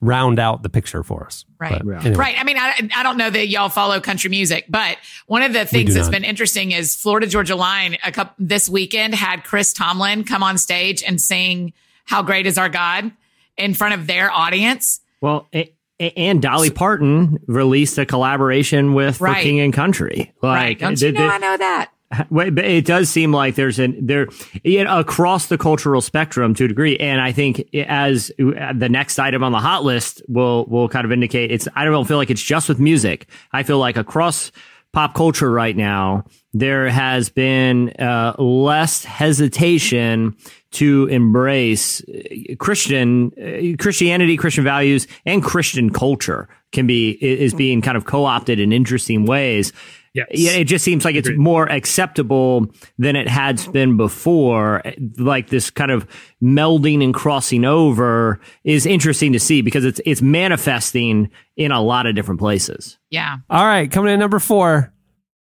[0.03, 1.81] round out the picture for us, Right.
[1.85, 1.99] Yeah.
[2.01, 2.15] anyway.
[2.15, 2.35] Right.
[2.39, 5.65] I mean, I, I don't know that y'all follow country music, but one of the
[5.65, 6.11] things do that's not.
[6.11, 10.57] been interesting is Florida Georgia Line a couple this weekend had Chris Tomlin come on
[10.57, 11.73] stage and sing
[12.05, 13.11] "How Great Is Our God"
[13.57, 14.99] in front of their audience.
[15.21, 19.43] Well, a, a- and Dolly Parton released a collaboration with For Right.
[19.43, 20.33] King and Country.
[20.41, 20.79] Like, right.
[20.79, 21.91] Don't you the- know the- I know that?
[22.31, 24.27] It does seem like there's an there
[24.63, 29.19] you know, across the cultural spectrum to a degree, and I think as the next
[29.19, 31.67] item on the hot list will will kind of indicate it's.
[31.75, 33.27] I don't feel like it's just with music.
[33.51, 34.51] I feel like across
[34.93, 36.23] pop culture right now
[36.53, 40.37] there has been uh, less hesitation
[40.71, 47.81] to embrace uh, Christian uh, Christianity, Christian values, and Christian culture can be is being
[47.81, 49.73] kind of co opted in interesting ways
[50.13, 50.27] Yes.
[50.31, 51.39] Yeah, it just seems like it's Agreed.
[51.39, 52.67] more acceptable
[52.99, 53.71] than it had oh.
[53.71, 54.83] been before.
[55.17, 56.07] Like this kind of
[56.41, 62.05] melding and crossing over is interesting to see because it's it's manifesting in a lot
[62.05, 62.99] of different places.
[63.09, 63.37] Yeah.
[63.49, 64.93] All right, coming in number four.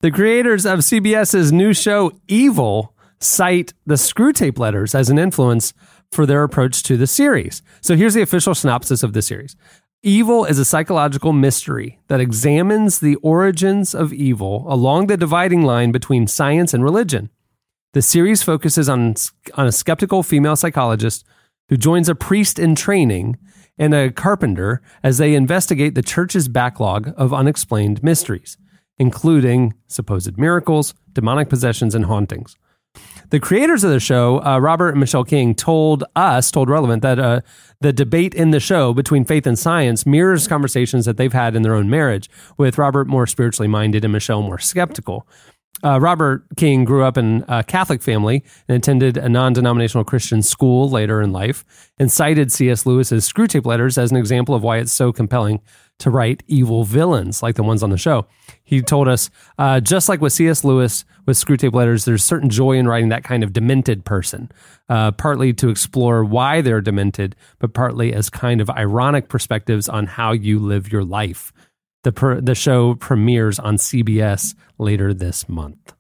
[0.01, 5.73] The creators of CBS's new show, Evil, cite the Screwtape Letters as an influence
[6.13, 7.63] for their approach to the series.
[7.81, 9.57] So here's the official synopsis of the series
[10.03, 15.91] Evil is a psychological mystery that examines the origins of evil along the dividing line
[15.91, 17.31] between science and religion.
[17.93, 19.15] The series focuses on,
[19.55, 21.25] on a skeptical female psychologist
[21.71, 23.39] who joins a priest in training
[23.79, 28.59] and a carpenter as they investigate the church's backlog of unexplained mysteries,
[28.99, 32.57] including supposed miracles, demonic possessions, and hauntings.
[33.31, 37.19] The creators of the show, uh, Robert and Michelle King, told us, told Relevant, that
[37.19, 37.41] uh,
[37.81, 41.63] the debate in the show between faith and science mirrors conversations that they've had in
[41.63, 45.27] their own marriage, with Robert more spiritually minded and Michelle more skeptical.
[45.85, 50.41] Uh, Robert King grew up in a Catholic family and attended a non denominational Christian
[50.41, 52.87] school later in life and cited C.S.
[52.87, 55.61] Lewis's Screwtape Letters as an example of why it's so compelling
[55.99, 58.27] to write evil villains like the ones on the show.
[58.65, 60.65] He told us, uh, just like with C.S.
[60.65, 64.51] Lewis with Screwtape Letters, there's certain joy in writing that kind of demented person,
[64.89, 70.07] uh, partly to explore why they're demented, but partly as kind of ironic perspectives on
[70.07, 71.53] how you live your life.
[72.05, 75.96] The, per, the show premieres on CBS later this month.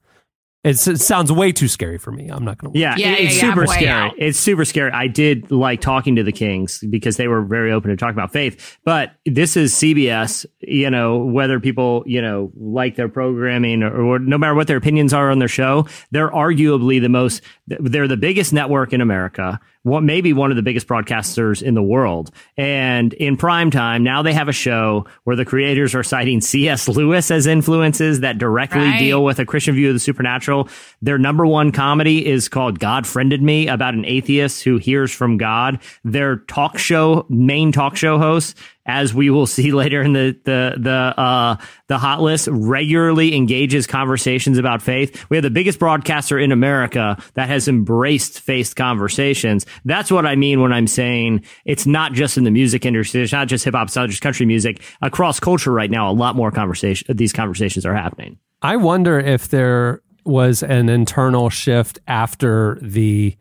[0.67, 2.29] It's, it sounds way too scary for me.
[2.29, 2.79] I'm not going to.
[2.79, 3.89] Yeah, Yeah, it- it's yeah, yeah, super way scary.
[3.89, 4.15] out.
[4.19, 4.91] It's super scary.
[4.91, 8.33] I did like talking to the Kings because they were very open to talk about
[8.33, 8.77] faith.
[8.85, 14.19] But this is CBS, you know, whether people, you know, like their programming or, or
[14.19, 18.17] no matter what their opinions are on their show, they're arguably the most, they're the
[18.17, 19.61] biggest network in America.
[19.87, 22.33] What maybe one of the biggest broadcasters in the world.
[22.57, 26.89] And in prime time, now they have a show where the creators are citing C.S.
[26.89, 28.99] Lewis as influences that directly Right.
[28.99, 30.69] deal with a Christian view of the supernatural.
[31.03, 35.37] Their number one comedy is called God Friended Me about an atheist who hears from
[35.37, 35.79] God.
[36.03, 40.75] Their talk show, main talk show host, as we will see later in the, the,
[40.79, 41.57] the, uh,
[41.89, 45.25] the hot list regularly engages conversations about faith.
[45.29, 49.67] We have the biggest broadcaster in America that has embraced faith conversations.
[49.85, 53.23] That's what I mean when I'm saying it's not just in the music industry.
[53.23, 54.83] It's not just hip hop, it's not just country music.
[55.03, 58.39] Across culture right now, a lot more conversation, these conversations are happening.
[58.63, 63.37] I wonder if there was an internal shift after the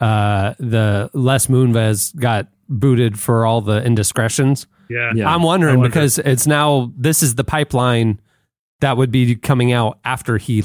[0.00, 4.66] uh, the Les Moonves got booted for all the indiscretions.
[4.90, 5.12] Yeah.
[5.14, 5.32] Yeah.
[5.32, 5.88] I'm wondering wonder.
[5.88, 8.20] because it's now this is the pipeline
[8.80, 10.62] that would be coming out after he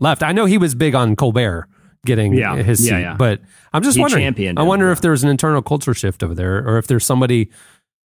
[0.00, 0.22] left.
[0.22, 1.68] I know he was big on Colbert
[2.04, 2.56] getting Yeah.
[2.56, 3.14] his seat, Yeah, yeah.
[3.16, 3.40] but
[3.72, 4.24] I'm just He wondering.
[4.24, 4.92] championed I him, wonder yeah.
[4.92, 7.50] if there's an internal culture shift over there, or if there's somebody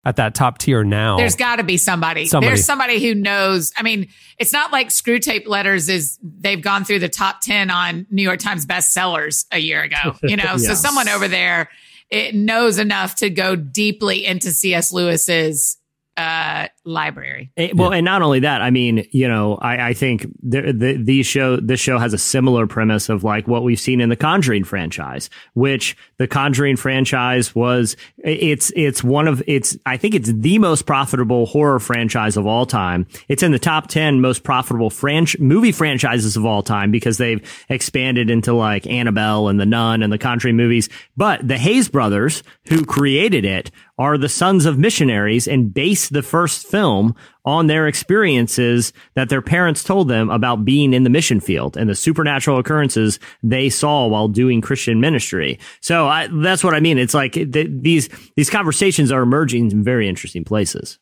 [0.04, 1.18] at that top tier now.
[1.18, 2.28] There's got to be somebody.
[2.28, 2.50] Somebody.
[2.50, 3.72] There's somebody who knows.
[3.76, 8.06] I mean, it's not like Screwtape Letters is they've gone through the top 10 on
[8.12, 10.58] New York Times bestsellers a year ago, you know?
[10.58, 11.70] So someone over there
[12.10, 14.92] it knows enough to go deeply into C.S.
[14.92, 15.78] Lewis's
[16.18, 17.52] uh, library.
[17.58, 20.98] Eh, well, and not only that, I mean, you know, I, I think the, the,
[21.02, 24.16] these show this show has a similar premise of like what we've seen in the
[24.16, 30.32] Conjuring franchise, which the Conjuring franchise was it's it's one of it's I think it's
[30.32, 33.08] the most profitable horror franchise of all time.
[33.28, 37.42] It's in the top ten most profitable franch- movie franchises of all time because they've
[37.70, 40.88] expanded into like Annabelle and The Nun and the Conjuring movies.
[41.18, 46.22] But the Hayes brothers, who created it, are the sons of missionaries and base the
[46.22, 51.40] first film on their experiences that their parents told them about being in the mission
[51.40, 55.58] field and the supernatural occurrences they saw while doing Christian ministry.
[55.80, 56.98] So I, that's what I mean.
[56.98, 61.00] It's like th- these these conversations are emerging in very interesting places.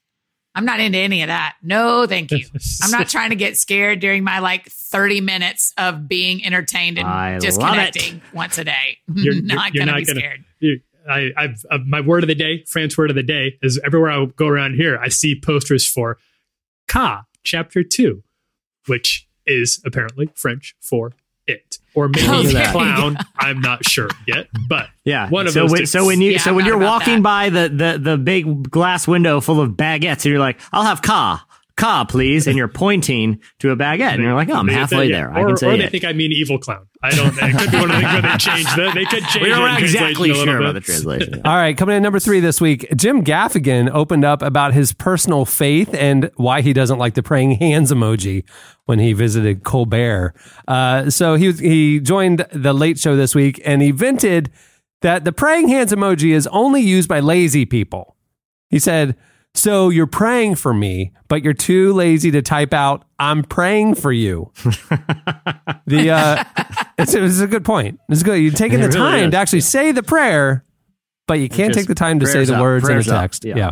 [0.54, 1.56] I'm not into any of that.
[1.64, 2.46] No, thank you.
[2.84, 7.08] I'm not trying to get scared during my like 30 minutes of being entertained and
[7.08, 9.00] I disconnecting once a day.
[9.16, 10.44] You're, not you're going to not be gonna- scared.
[11.06, 13.80] You- I, I've uh, my word of the day, France word of the day is
[13.86, 16.18] everywhere I go around here, I see posters for
[16.88, 18.24] Ka Chapter Two,
[18.88, 21.12] which is apparently French for
[21.48, 23.18] it, or maybe Oh, there clown.
[23.38, 25.30] I'm not sure yet, but Yeah.
[25.30, 25.72] one of so those.
[25.72, 27.24] when, so when you yeah, so when you're walking that.
[27.24, 31.02] by the, the the big glass window full of baguettes and you're like, I'll have
[31.02, 35.08] ka ka please, and you're pointing to a baguette and you're like, oh, I'm halfway
[35.08, 35.30] they- there.
[35.30, 35.92] Or, I can say or they it.
[35.92, 36.88] think I mean evil clown.
[37.02, 37.36] I don't.
[37.38, 38.76] It could be one of the things where they change.
[38.76, 39.44] The, they could change.
[39.44, 41.42] We are in don't exactly sure about the translation.
[41.46, 45.46] All right, coming in number three this week, Jim Gaffigan opened up about his personal
[45.46, 48.44] faith and why he doesn't like the praying hands emoji
[48.86, 50.34] when he visited Colbert.
[50.68, 54.52] Uh, so he he joined the Late Show this week and he vented
[55.02, 58.16] that the praying hands emoji is only used by lazy people.
[58.70, 59.18] He said
[59.56, 64.12] So you're praying for me, but you're too lazy to type out, I'm praying for
[64.12, 64.52] you.
[65.86, 66.44] the uh,
[66.98, 68.00] it's, it's a good point.
[68.10, 68.36] It's good.
[68.42, 69.32] You're taking It the really time is.
[69.32, 70.66] to actually say the prayer,
[71.28, 73.22] but you can't take the time to say the up, words in a prayers up,
[73.22, 73.46] text.
[73.46, 73.56] yeah.
[73.56, 73.72] Yeah.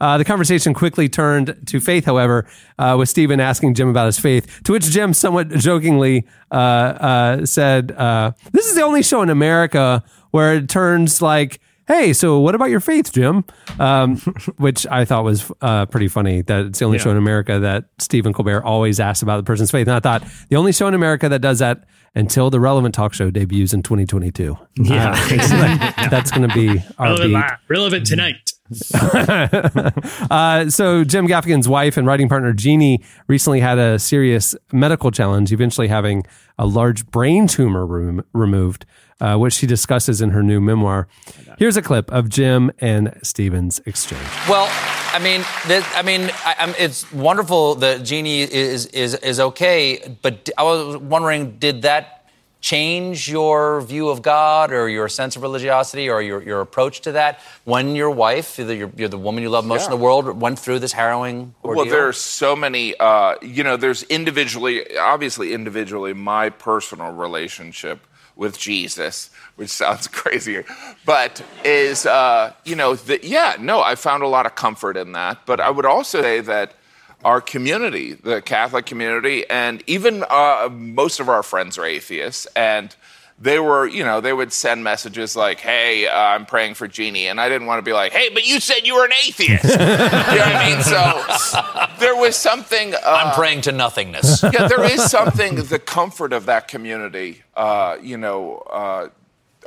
[0.00, 2.46] Uh, the conversation quickly turned to faith, however,
[2.78, 7.46] uh, with Stephen asking Jim about his faith, to which Jim somewhat jokingly uh, uh,
[7.46, 12.38] said, uh, This is the only show in America where it turns like, Hey, so
[12.40, 13.44] what about your faith, Jim?
[13.78, 14.16] Um,
[14.58, 17.04] which I thought was uh, pretty funny that it's the only Yeah.
[17.04, 19.88] show in America that Stephen Colbert always asks about the person's faith.
[19.88, 23.14] And I thought the only show in America that does that until the relevant talk
[23.14, 24.56] show debuts in 2022.
[24.76, 27.74] Yeah, Uh, so that- that's going to be our relevant, beat.
[27.74, 28.52] relevant tonight.
[30.30, 35.52] Uh, so Jim Gaffigan's wife and writing partner Jeannie recently had a serious medical challenge,
[35.52, 36.24] eventually having
[36.58, 38.86] a large brain tumor rem- removed,
[39.22, 41.06] uh, which she discusses in her new memoir.
[41.56, 44.26] Here's a clip of Jim and Stephen's exchange.
[44.48, 44.68] Well,
[45.14, 50.16] I mean, th- I mean, I, I'm, it's wonderful that Jeannie is is is okay,
[50.22, 52.18] but I was wondering, did that
[52.60, 57.12] change your view of God or your sense of religiosity or your, your approach to
[57.12, 60.40] that when your wife, the, your, you're the woman you love most in the world,
[60.40, 61.84] went through this harrowing ordeal?
[61.84, 68.06] Well, there are so many, uh, you know, there's individually, obviously, individually, my personal relationship
[68.36, 70.64] with Jesus, which sounds crazy,
[71.04, 75.12] but is, uh, you know, the, yeah, no, I found a lot of comfort in
[75.12, 75.44] that.
[75.46, 76.74] But I would also say that
[77.24, 82.94] our community, the Catholic community, and even uh, most of our friends are atheists, and
[83.42, 87.26] they were, you know, they would send messages like, "Hey, uh, I'm praying for Jeannie,"
[87.26, 89.64] and I didn't want to be like, "Hey, but you said you were an atheist."
[89.64, 90.82] you know what I mean?
[90.82, 92.94] So there was something.
[92.94, 94.44] Uh, I'm praying to nothingness.
[94.44, 95.56] yeah, there is something.
[95.56, 97.42] The comfort of that community.
[97.56, 99.08] Uh, you know, uh,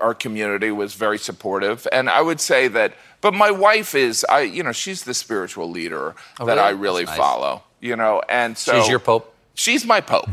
[0.02, 2.94] our community was very supportive, and I would say that.
[3.20, 6.60] But my wife is, I, you know, she's the spiritual leader that really?
[6.60, 7.18] I really nice.
[7.18, 7.64] follow.
[7.82, 9.36] You know, and so She's your pope.
[9.56, 10.30] She's my pope.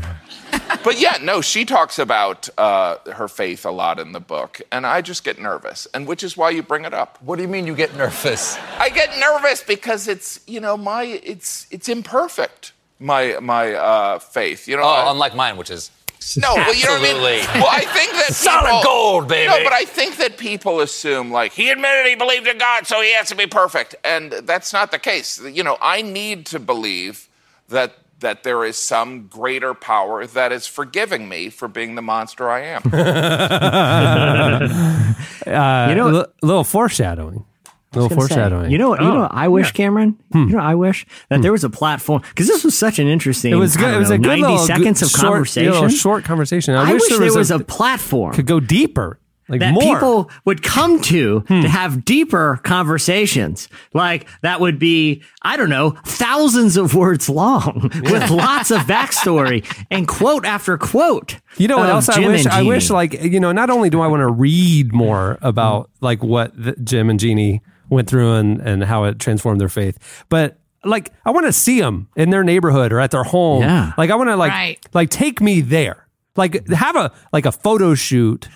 [0.83, 4.85] But yeah, no, she talks about uh, her faith a lot in the book, and
[4.85, 7.17] I just get nervous, and which is why you bring it up.
[7.21, 8.57] What do you mean you get nervous?
[8.77, 14.67] I get nervous because it's you know my it's it's imperfect my my uh, faith.
[14.67, 15.91] You know, Oh, I- unlike mine, which is
[16.37, 17.31] no, well, you know what I Absolutely.
[17.31, 17.47] mean.
[17.55, 19.49] Well, I think that Solid people, gold, baby.
[19.49, 23.01] No, but I think that people assume like he admitted he believed in God, so
[23.01, 25.41] he has to be perfect, and that's not the case.
[25.43, 27.27] You know, I need to believe
[27.67, 32.49] that that there is some greater power that is forgiving me for being the monster
[32.49, 32.83] I am.
[35.45, 37.45] Uh, You know- li- little foreshadowing.
[37.93, 38.71] Little gonna say, foreshadowing.
[38.71, 40.17] you know, you know, what I wish, Cameron.
[40.31, 40.47] Hmm.
[40.47, 43.51] You know, I wish that there was a platform because this was such an interesting.
[43.51, 43.93] it was good.
[43.93, 45.73] It was know, a good ninety little seconds good, of short, conversation.
[45.73, 46.75] you know, short conversation.
[46.75, 49.83] I, I, wish, there was, a, a, platform could go deeper, like that more.
[49.83, 49.93] Hmm.
[49.93, 53.67] people would come to to have deeper conversations.
[53.93, 59.65] Like that would be, I don't know, thousands of words long with lots of backstory
[59.91, 61.37] and quote after quote.
[61.57, 62.45] You know what of else I wish?
[62.45, 66.23] I wish like you know, not only do I want to read more about like
[66.23, 70.57] what the, Jim and Jeannie went through and and how it transformed their faith, but
[70.85, 73.61] like I want to see them in their neighborhood or at their home.
[73.61, 73.93] Yeah.
[73.97, 74.79] Like I want to like Right.
[74.93, 76.02] like take me there.
[76.35, 78.47] Like have a like a photo shoot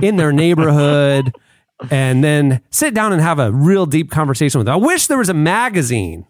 [0.00, 1.34] in their neighborhood.
[1.90, 4.72] And then sit down and have a real deep conversation with them.
[4.72, 6.24] I wish there was a magazine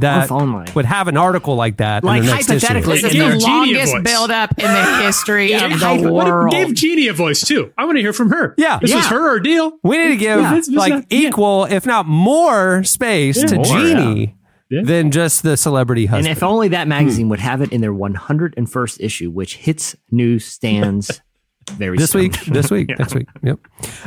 [0.00, 2.04] that If would have an article like that.
[2.04, 2.48] Like in the issue.
[2.52, 4.02] hypothetically, This is Give the a longest voice.
[4.04, 6.50] buildup in the history of the what- world.
[6.52, 7.72] Give Jeannie a voice too.
[7.78, 8.54] I want to hear from her.
[8.58, 8.78] Yeah.
[8.78, 9.72] this was her ordeal.
[9.82, 10.48] We need to give Yeah.
[10.50, 11.00] It's- it's like yeah.
[11.28, 14.36] equal, if not more, space to More, Jeannie
[14.70, 14.82] Yeah.
[14.84, 18.98] than just the celebrity And if only that magazine would have it in their 101st
[19.00, 21.20] issue, which hits newsstands
[21.72, 22.22] very this soon.
[22.22, 23.26] week, this week, next week.
[23.42, 23.58] Yep.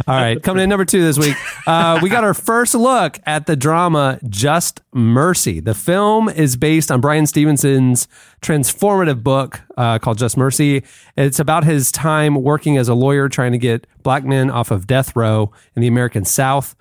[0.08, 0.42] All right.
[0.42, 1.36] Coming in number two this week,
[1.68, 5.60] uh, we got our first look at the drama Just Mercy.
[5.60, 8.08] The film is based on Bryan Stevenson's
[8.42, 10.84] transformative book uh, called Just Mercy.
[11.18, 14.88] It's about his time working as a lawyer trying to get black men off of
[14.88, 16.76] death row in the American South.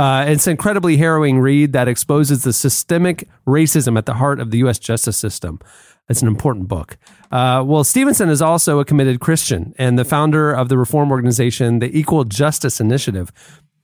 [0.00, 4.50] Uh, it's an incredibly harrowing read that exposes the systemic racism at the heart of
[4.50, 4.78] the U.S.
[4.78, 5.60] justice system.
[6.08, 6.96] It's an important book.
[7.30, 11.80] Uh, well, Stevenson is also a committed Christian and the founder of the reform organization,
[11.80, 13.30] the Equal Justice Initiative.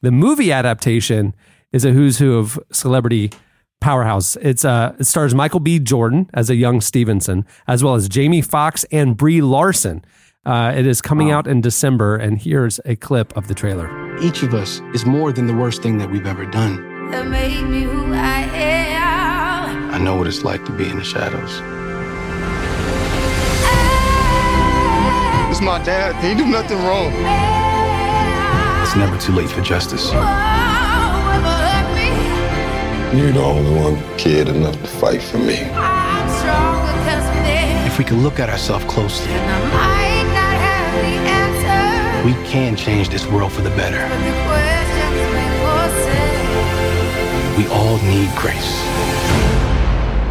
[0.00, 1.34] The movie adaptation
[1.70, 3.30] is a who's who of celebrity
[3.82, 4.36] powerhouse.
[4.36, 5.78] It's uh, it stars Michael B.
[5.78, 10.02] Jordan as a young Stevenson, as well as Jamie Foxx and Brie Larson.
[10.46, 13.90] Uh, it is coming out in December, and here's a clip of the trailer.
[14.20, 17.10] Each of us is more than the worst thing that we've ever done.
[17.10, 19.90] That made me who I am.
[19.90, 21.50] I know what it's like to be in the shadows.
[25.50, 26.14] It's my dad.
[26.22, 27.12] He did nothing wrong.
[28.84, 30.10] It's never too late for justice.
[30.12, 30.18] Oh,
[31.34, 31.90] ever hurt
[33.12, 33.18] me?
[33.18, 35.58] You're the only one kid enough to fight for me.
[37.84, 39.32] If we could look at ourselves closely,
[42.26, 44.02] we can change this world for the better.
[47.56, 48.82] We all need grace.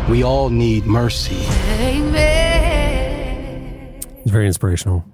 [0.09, 1.37] We all need mercy.
[4.21, 5.05] It's very inspirational.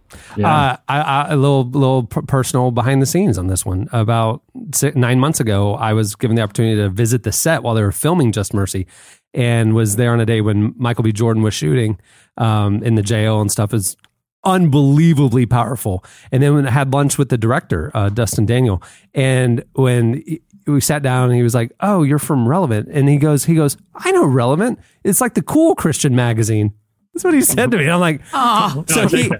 [0.43, 3.87] Uh, I, I, a little little p- personal behind the scenes on this one.
[3.91, 4.41] About
[4.73, 7.83] six, nine months ago, I was given the opportunity to visit the set while they
[7.83, 8.87] were filming Just Mercy,
[9.35, 11.11] and was there on a day when Michael B.
[11.11, 11.99] Jordan was shooting
[12.37, 13.71] um, in the jail and stuff.
[13.71, 13.95] Is
[14.43, 16.03] unbelievably powerful.
[16.31, 18.81] And then when I had lunch with the director, uh, Destin Daniel,
[19.13, 23.09] and when he- we sat down and he was like, "Oh, you're from Relevant," and
[23.09, 24.79] he goes, "He goes, I know Relevant.
[25.03, 26.73] It's like the cool Christian magazine."
[27.13, 27.83] That's what he said to me.
[27.85, 28.85] And I'm like, Oh.
[28.87, 29.31] so he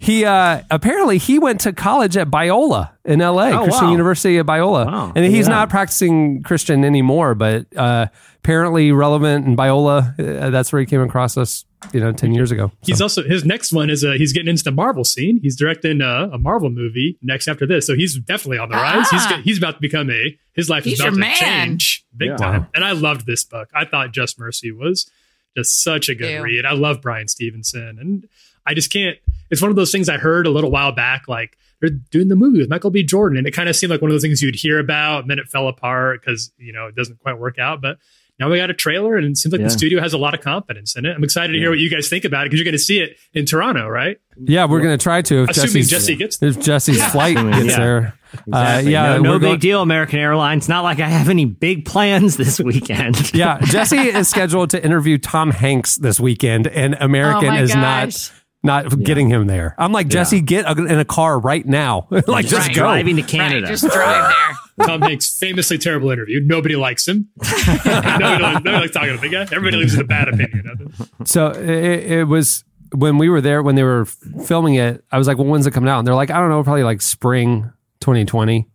[0.00, 3.90] he uh apparently he went to college at Biola in LA, Oh, Christian wow.
[3.90, 4.86] University of Biola.
[4.86, 5.12] Wow.
[5.16, 5.54] And he's Yeah.
[5.54, 8.06] not practicing Christian anymore, but uh
[8.38, 12.50] apparently relevant in Biola, uh, that's where he came across us, you know, 10 years
[12.50, 12.72] ago.
[12.82, 15.38] He's also his next one is uh, he's getting into the Marvel scene.
[15.42, 19.08] He's directing uh, a Marvel movie next after this, so he's definitely on the rise.
[19.10, 19.30] He's Ah.
[19.36, 21.36] go- he's about to become a his life He's is about to man.
[21.36, 22.36] change big Yeah.
[22.36, 22.66] time.
[22.74, 23.68] And I loved this book.
[23.74, 25.10] I thought Just Mercy was
[25.56, 26.42] just such a good Ew.
[26.42, 26.64] read.
[26.66, 28.28] I love Bryan Stevenson, and
[28.66, 29.16] I just can't.
[29.50, 31.56] It's one of those things I heard a little while back, like.
[31.80, 33.04] They're doing the movie with Michael B.
[33.04, 35.30] Jordan, and it kind of seemed like one of those things you'd hear about, and
[35.30, 37.80] then it fell apart because you know it doesn't quite work out.
[37.80, 37.98] But
[38.38, 39.66] now we got a trailer, and it seems like Yeah.
[39.66, 41.14] the studio has a lot of confidence in it.
[41.16, 42.98] I'm excited to hear what you guys think about it because you're going to see
[43.00, 44.18] it in Toronto, right?
[44.40, 46.48] Yeah, we're going to try to if Assuming Jesse's, Jesse gets there.
[46.50, 47.78] if Jesse's flight Assuming, gets yeah.
[47.78, 48.14] there.
[48.52, 50.68] Uh, yeah, no, no big going- deal, American Airlines.
[50.68, 53.32] Not like I have any big plans this weekend.
[53.34, 58.30] Yeah, Jesse is scheduled to interview Tom Hanks this weekend, and American Oh is gosh.
[58.30, 58.32] not
[58.62, 59.74] not getting him there.
[59.78, 62.08] I'm like, Jesse, get in a car right now.
[62.26, 62.74] like, just Right.
[62.76, 62.82] go.
[62.82, 63.62] driving to Canada.
[63.62, 64.34] Right, just drive
[64.76, 64.86] there.
[64.86, 66.40] Tom Hanks, famously terrible interview.
[66.40, 67.28] Nobody likes him.
[67.84, 69.42] nobody, likes, nobody likes talking to the guy.
[69.42, 70.92] Everybody leaves with a bad opinion of him.
[71.24, 75.04] So it, it was when we were there when they were filming it.
[75.10, 76.84] I was like, "Well, when's it coming out?" And they're like, "I don't know, probably
[76.84, 78.68] like spring 2020."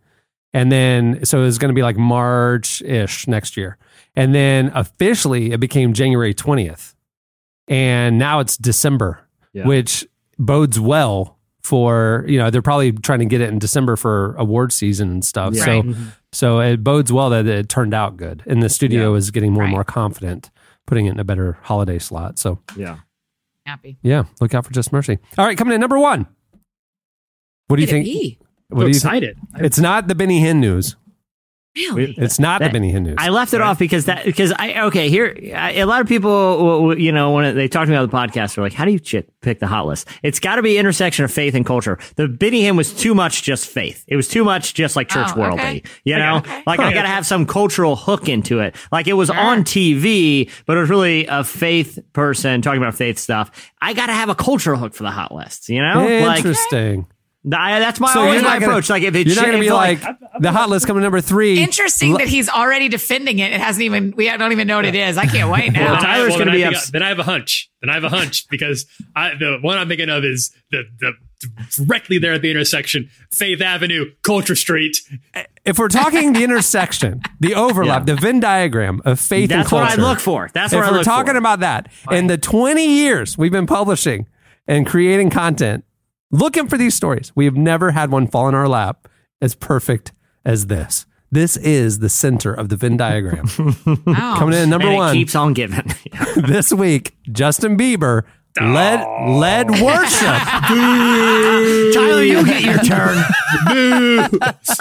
[0.52, 3.76] And then so it's going to be like March ish next year.
[4.14, 6.94] And then officially it became January 20th,
[7.66, 9.23] and now it's December,
[9.54, 9.66] Yeah.
[9.66, 10.06] which
[10.38, 14.72] bodes well for you know they're probably trying to get it in December for award
[14.72, 15.54] season and stuff.
[15.54, 15.64] Yeah.
[15.64, 15.96] So Right.
[16.32, 19.18] so it bodes well that it turned out good, and the studio Yeah.
[19.18, 20.50] is getting more and more confident
[20.86, 22.38] putting it in a better holiday slot.
[22.38, 22.98] So yeah.
[23.64, 23.96] Happy.
[24.02, 25.18] yeah, look out for Just Mercy.
[25.38, 26.26] All right, coming in number one.
[27.68, 28.04] What do you think?
[28.04, 28.38] be?
[28.68, 29.04] What I'm do you think?
[29.24, 29.38] excited.
[29.56, 30.96] It's not the Benny Hinn news.
[31.76, 32.14] Really?
[32.16, 33.16] It's not the That- Benny Hinn news.
[33.18, 36.30] I left it off because that because I okay here I, a lot of people
[36.56, 38.84] w- w- you know when they talk to me on the podcast they're like how
[38.84, 41.66] do you ch- pick the hot list it's got to be intersection of faith and
[41.66, 45.08] culture the Benny Hinn was too much just faith it was too much just like
[45.08, 45.82] church Oh, worldly okay.
[46.04, 46.62] you know Okay.
[46.64, 50.48] like I got to have some cultural hook into it like it was on TV
[50.66, 53.50] but it was really a faith person talking about faith stuff
[53.82, 57.06] I got to have a cultural hook for the hot lists you know like Interesting.
[57.52, 59.66] I, that's my So always my gonna- approach like if it's you're not going to
[59.66, 60.00] be like,
[60.40, 61.62] the hot list coming to number three.
[61.62, 63.52] Interesting that he's already defending it.
[63.52, 64.14] It hasn't even.
[64.16, 65.18] We don't even know what it is.
[65.18, 65.92] I can't wait now.
[65.92, 67.70] Well, Tyler's well, gonna then be I think ups- I- then I have a hunch.
[67.82, 71.12] Then I have a hunch because I, the one I'm thinking of is the, the
[71.76, 74.96] directly there at the intersection, Faith Avenue, Culture Street.
[75.34, 79.84] Eh, if we're talking the intersection, the overlap, the Venn diagram of faith and culture.
[79.84, 80.04] That's what.
[80.06, 80.50] I look for.
[80.54, 84.26] That's what I we're talking about that, in the 20 years we've been publishing
[84.66, 85.84] and creating content,
[86.34, 89.08] looking for these stories, we have never had one fall in our lap
[89.40, 90.12] as perfect
[90.44, 91.06] as this.
[91.30, 93.48] This is the center of the Venn diagram.
[94.04, 95.92] Coming in at number and it one keeps on giving.
[96.36, 98.22] this week, Justin Bieber
[98.60, 100.20] led led worship.
[101.94, 103.16] Tyler, you get your turn.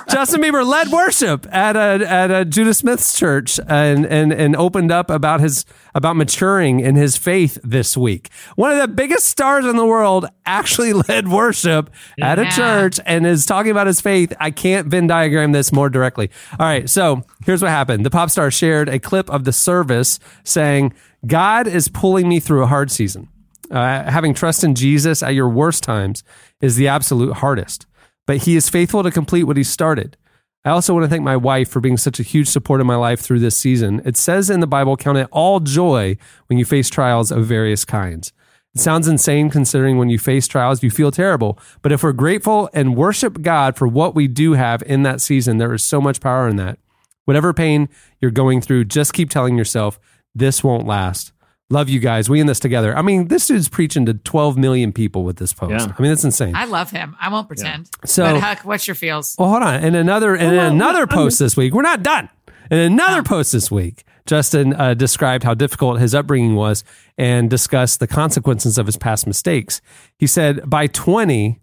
[0.09, 4.91] Justin Bieber led worship at a at a Judah Smith's church and and and opened
[4.91, 5.65] up about his
[5.95, 8.29] about maturing in his faith this week.
[8.55, 11.89] One of the biggest stars in the world actually led worship
[12.21, 12.49] at a Yeah.
[12.51, 14.33] church and is talking about his faith.
[14.39, 16.29] I can't Venn diagram this more directly.
[16.59, 18.05] All right, so here's what happened.
[18.05, 20.93] The pop star shared a clip of the service saying,
[21.25, 23.29] "God is pulling me through a hard season."
[23.73, 26.23] Uh, having trust in Jesus at your worst times
[26.61, 27.87] is the absolute hardest,
[28.27, 30.15] but He is faithful to complete what He started.
[30.63, 32.95] I also want to thank my wife for being such a huge support in my
[32.95, 34.01] life through this season.
[34.05, 36.17] It says in the Bible, count it all joy
[36.47, 38.31] when you face trials of various kinds.
[38.75, 41.59] It sounds insane considering when you face trials, you feel terrible.
[41.81, 45.57] But if we're grateful and worship God for what we do have in that season,
[45.57, 46.79] there is so much power in that.
[47.25, 47.89] Whatever pain
[48.21, 49.99] you're going through, just keep telling yourself,
[50.35, 51.33] this won't last.
[51.73, 52.29] Love you guys.
[52.29, 52.95] We in this together.
[52.95, 55.71] I mean, this dude's preaching to 12 million people with this post.
[55.87, 55.93] Yeah.
[55.97, 56.55] I mean, that's insane.
[56.55, 57.15] I love him.
[57.19, 57.89] I won't pretend.
[58.05, 59.35] So- but Huck, what's your feels?
[59.39, 59.83] Well, hold on.
[59.83, 61.73] And another and Well, another I'm- post this week.
[61.73, 62.29] We're not done.
[62.69, 66.83] In another post this week, Justin uh, described how difficult his upbringing was
[67.17, 69.81] and discussed the consequences of his past mistakes.
[70.19, 71.59] He said, By 20,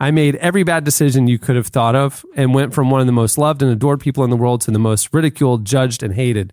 [0.00, 3.06] I made every bad decision you could have thought of and went from one of
[3.06, 6.14] the most loved and adored people in the world to the most ridiculed, judged, and
[6.14, 6.52] hated.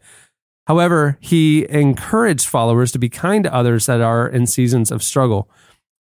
[0.69, 5.49] However, he encouraged followers to be kind to others that are in seasons of struggle.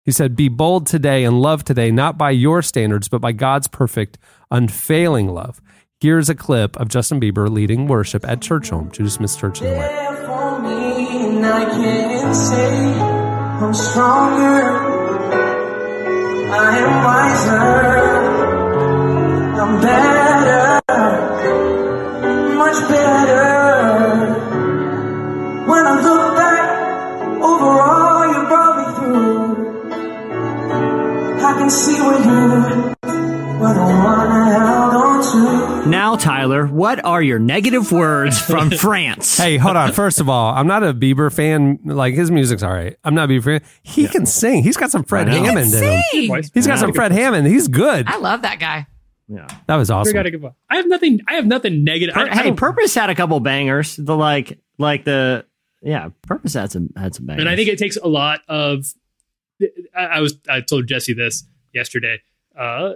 [0.05, 3.69] He said, Be bold today and love today, not by your standards, but by God's
[3.69, 4.19] perfect,
[4.51, 5.61] unfailing love.
[6.01, 9.79] Here's a clip of Justin Bieber leading worship at Churchome, Judas Smith Church in the
[9.79, 9.95] Way.
[19.57, 20.81] I'm better.
[22.57, 23.78] Much better.
[25.69, 29.91] When I look back over all you brought me through,
[31.45, 32.95] I can see where you
[33.61, 35.89] were the one I held on to.
[35.91, 39.37] Now, Tyler, what are your negative words from France?
[39.37, 39.93] Hey, hold on.
[39.93, 41.79] First of all, I'm not a Bieber fan.
[41.85, 42.97] Like his music's all right.
[43.05, 43.63] I'm not a Bieber fan.
[43.83, 44.63] He can sing.
[44.63, 45.45] He's got some Fred I know.
[45.45, 46.03] Hammond in him.
[46.11, 46.45] Sing.
[46.55, 47.47] He's got some Fred Hammond.
[47.47, 48.07] He's good.
[48.09, 48.87] I love that guy.
[49.29, 49.47] Yeah.
[49.67, 50.15] That was awesome.
[50.15, 50.57] Gotta give up.
[50.71, 51.21] I have nothing.
[51.29, 52.17] I have nothing negative.
[52.17, 53.97] I, I hey, don't- Purpose had a couple bangers.
[53.97, 55.45] The like, like the
[55.83, 57.43] yeah, Purpose had some had some bangers.
[57.43, 58.87] and I think it takes a lot of.
[59.97, 60.35] I, I was.
[60.49, 62.21] I told Jesse this yesterday.
[62.57, 62.95] Uh,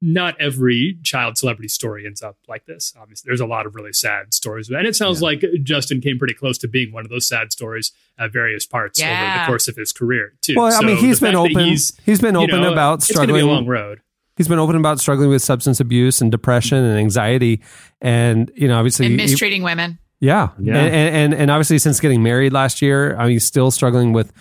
[0.00, 2.94] not every child celebrity story ends up like this.
[3.00, 6.34] Obviously, there's a lot of really sad stories, and it sounds like Justin came pretty
[6.34, 9.74] close to being one of those sad stories at various parts over the course of
[9.76, 10.54] his career too.
[10.56, 11.58] Well, I mean, he's been open.
[11.58, 13.44] He's, he's been you open know, about It's struggling.
[13.44, 14.00] be a long road.
[14.36, 17.60] He's been open about struggling with substance abuse and depression and anxiety,
[18.00, 19.98] and you know, obviously, And he- mistreating women.
[20.20, 20.48] Yeah.
[20.58, 20.76] Yeah.
[20.76, 24.32] And, and and obviously since getting married last year, I mean still struggling with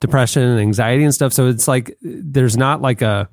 [0.00, 1.32] depression and anxiety and stuff.
[1.32, 3.28] So it's like there's not like a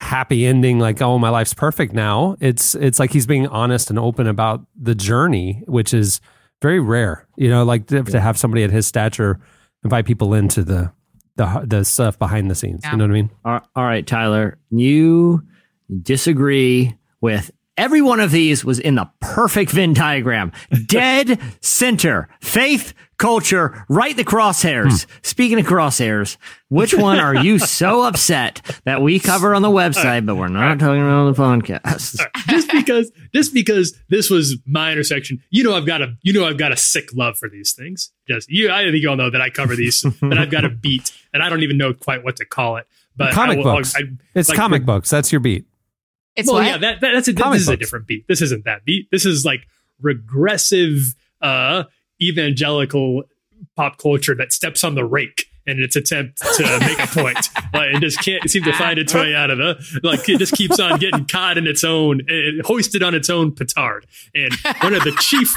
[0.00, 2.36] happy ending like oh my life's perfect now.
[2.40, 6.20] It's it's like he's being honest and open about the journey, which is
[6.62, 7.26] very rare.
[7.36, 9.40] You know, like to, to have somebody at his stature
[9.84, 10.92] invite people into the
[11.36, 12.80] the the stuff behind the scenes.
[12.84, 12.92] Yeah.
[12.92, 13.30] You know what I mean?
[13.44, 15.42] All right, Tyler, you
[16.02, 17.50] disagree with
[17.80, 20.52] every one of these was in the perfect Venn diagram.
[20.86, 25.04] Dead center, faith, culture, right the crosshairs.
[25.04, 25.10] Hmm.
[25.22, 26.36] Speaking of crosshairs,
[26.68, 30.78] which one are you so upset that we cover on the website, but we're not
[30.78, 32.20] talking about on the podcast?
[32.48, 36.46] just because just because this was my intersection, you know I've got a you know
[36.46, 38.12] I've got a sick love for these things.
[38.28, 40.68] Just you I think you all know that I cover these that I've got a
[40.70, 42.86] beat and I don't even know quite what to call it.
[43.16, 43.94] But comic I will- books.
[43.96, 44.02] I-
[44.34, 45.08] it's like, comic books.
[45.10, 45.66] That's your beat.
[46.40, 46.66] It's well, what?
[46.66, 48.26] yeah, that, that- that's a, Comic this is a different beat.
[48.28, 49.08] This isn't that beat.
[49.10, 49.66] This is like
[50.00, 51.84] regressive uh
[52.22, 53.22] evangelical
[53.76, 57.48] pop culture that steps on the rake in its attempt to make a point.
[57.72, 60.54] Like, it just can't seem to find its way out of the like it just
[60.54, 64.06] keeps on getting caught in its own it, hoisted on its own petard.
[64.34, 65.52] And one of the chief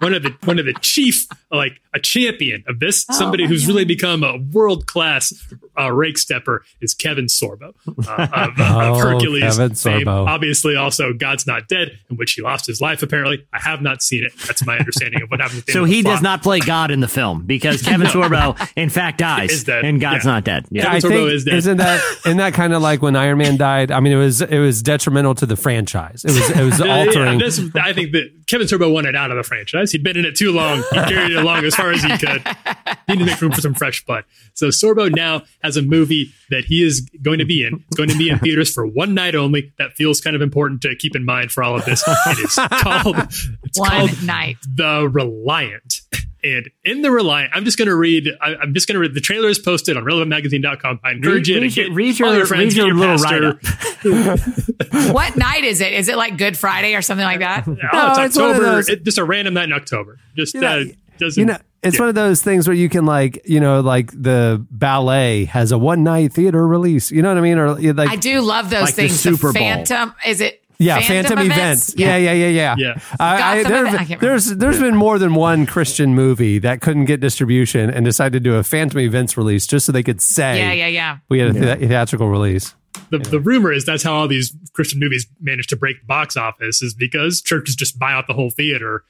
[0.00, 3.62] one of the one of the chief like a champion of this, Oh somebody who's
[3.62, 3.68] God.
[3.72, 5.32] really become a world class
[5.78, 10.06] uh, rake stepper is Kevin Sorbo uh, of, Oh, of Hercules Kevin fame.
[10.06, 10.26] Sorbo.
[10.26, 13.02] Obviously, also God's Not Dead, in which he lost his life.
[13.02, 14.32] Apparently, I have not seen it.
[14.46, 15.60] That's my understanding of what happens.
[15.60, 17.80] At the So end of the he does not play God in the film because
[17.82, 19.84] Kevin Sorbo, in fact, dies Is dead.
[19.84, 20.32] and God's Yeah.
[20.32, 20.66] not dead.
[20.70, 20.82] Yeah.
[20.82, 21.54] Kevin I Sorbo think is dead.
[21.54, 23.90] isn't that isn't that kind of like when Iron Man died?
[23.90, 26.24] I mean, it was it was detrimental to the franchise.
[26.24, 27.38] It was it was Yeah, altering.
[27.38, 29.87] this, I think that Kevin Sorbo wanted out of the franchise.
[29.92, 30.78] He'd been in it too long.
[30.90, 32.42] He carried it along as far as he could.
[33.06, 34.24] He needed to make room for some fresh blood.
[34.54, 37.84] So Sorbo now has a movie that he is going to be in.
[37.86, 39.72] It's going to be in theaters for one night only.
[39.78, 42.02] That feels kind of important to keep in mind for all of this.
[42.06, 43.16] It is called
[43.64, 44.56] it's One called night.
[44.66, 45.97] The Reliant.
[46.44, 49.14] And in The Reliant, I'm just going to read, I, I'm just going to read,
[49.14, 51.00] the trailer is posted on relevantmagazine.com.
[51.02, 52.96] I encourage you to Read your- get read all your- your friends, read your your
[52.96, 53.58] little pastor.
[55.12, 55.92] What night is it?
[55.92, 57.64] Is it like Good Friday or something like that?
[57.66, 58.74] Oh, No, it's it's one of October.
[58.76, 60.18] those- It, just a random night in October.
[60.36, 60.84] Just You know, uh,
[61.18, 61.40] doesn't.
[61.40, 62.00] you know, it's yeah.
[62.02, 65.78] one of those things where you can like, you know, like the ballet has a
[65.78, 67.10] one night theater release.
[67.10, 67.58] You know what I mean?
[67.58, 69.20] Or like, I do love those Like the things.
[69.20, 69.62] Super Bowl.
[69.62, 70.14] Fathom.
[70.26, 70.57] Is it?
[70.80, 71.94] Yeah, Fathom, events.
[71.96, 72.74] Yeah, yeah, yeah, yeah.
[72.78, 73.00] Yeah.
[73.18, 76.58] I, I, Gotham there, event- I can't there's there's been more than one Christian movie
[76.60, 80.04] that couldn't get distribution and decided to do a Fathom events release just so they
[80.04, 81.18] could say, Yeah, yeah, yeah.
[81.28, 82.74] we had a the- theatrical release.
[83.10, 86.80] the, the rumor is that's how all these Christian movies manage to break box office
[86.80, 89.02] is because churches just buy out the whole theater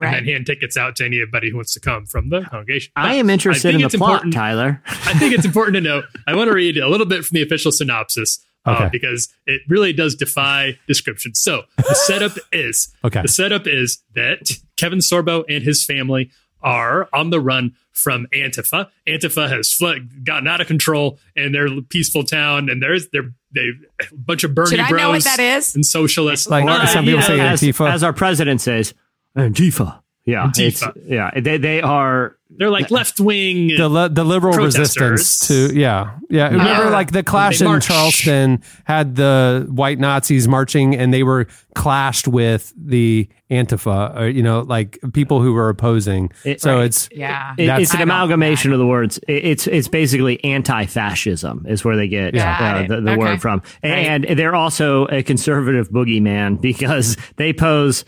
[0.00, 2.90] and then hand tickets out to anybody who wants to come from the congregation.
[2.96, 4.82] I But am interested think in the it's plot, Tyler.
[4.88, 6.04] I think it's important to note.
[6.26, 9.92] I want to read a little bit from the official synopsis uh, because it really
[9.92, 11.34] does defy description.
[11.34, 13.22] So the setup is Okay.
[13.22, 16.30] the setup is that Kevin Sorbo and his family
[16.62, 18.88] are on the run from Antifa.
[19.08, 23.70] Antifa has fled, gotten out of control in their peaceful town, and there's they're they
[24.00, 25.74] a bunch of Bernie Should I bros know what that is?
[25.74, 26.48] and socialists.
[26.48, 27.26] Like Uh, some people yeah.
[27.26, 27.90] say as, Antifa.
[27.92, 28.94] as our president says,
[29.36, 30.00] Antifa.
[30.24, 30.66] Yeah, Antifa.
[30.66, 31.30] it's- yeah.
[31.38, 33.68] They they are They're like left wing.
[33.68, 36.88] the li- the liberal resistance to yeah yeah remember Yeah.
[36.90, 37.86] like the clash in march.
[37.86, 44.42] Charleston had the white Nazis marching and they were clashed with the Antifa or you
[44.42, 46.84] know like people who were opposing It- so right.
[46.84, 47.54] it's Yeah.
[47.58, 49.18] It- That's- it's an I amalgamation of the words.
[49.28, 53.16] It- It's it's basically anti-fascism is where they get Got uh, the, the Okay.
[53.18, 58.04] word from, and they're also a conservative boogeyman because they pose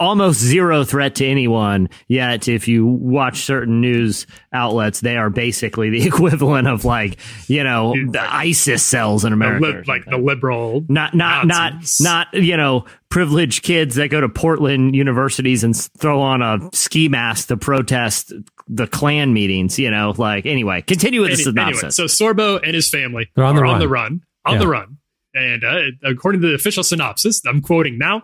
[0.00, 1.88] almost zero threat to anyone.
[2.08, 7.62] Yet, if you watch certain news outlets, they are basically the equivalent of like you
[7.62, 9.66] know the ISIS cells in the America.
[9.66, 10.84] li- like the liberal.
[10.88, 12.00] not not Nazis.
[12.00, 16.58] not not you know privileged kids that go to Portland universities and throw on a
[16.72, 18.32] ski mask to protest
[18.68, 19.78] the Klan meetings.
[19.78, 21.96] You know, like anyway, continue with the Any- anyway, synopsis.
[21.96, 23.80] so Sorbo and his family They're on the are on run.
[23.80, 24.58] the run, on Yeah.
[24.60, 24.96] the run,
[25.34, 28.22] and uh, according to the official synopsis, I'm quoting now.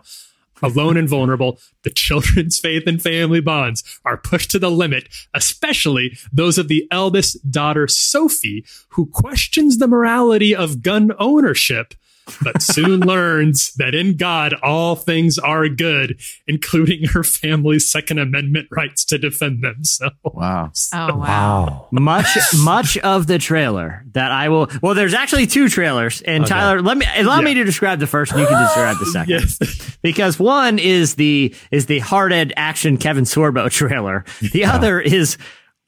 [0.61, 6.17] Alone and vulnerable, the children's faith and family bonds are pushed to the limit, especially
[6.31, 11.93] those of the eldest daughter, Sophie, who questions the morality of gun ownership,
[12.41, 18.67] but soon learns that in God all things are good, including her family's Second Amendment
[18.71, 20.15] rights to defend themselves.
[20.23, 20.71] Wow.
[20.93, 21.87] Oh wow.
[21.91, 24.69] much much of the trailer that I will.
[24.81, 28.31] Well, there's actually two trailers, and Tyler, let me allow me to describe the first,
[28.31, 29.29] and you can describe the second.
[29.29, 29.97] Yes.
[30.01, 34.25] because one is the is the hard-ed action Kevin Sorbo trailer.
[34.51, 35.37] The other is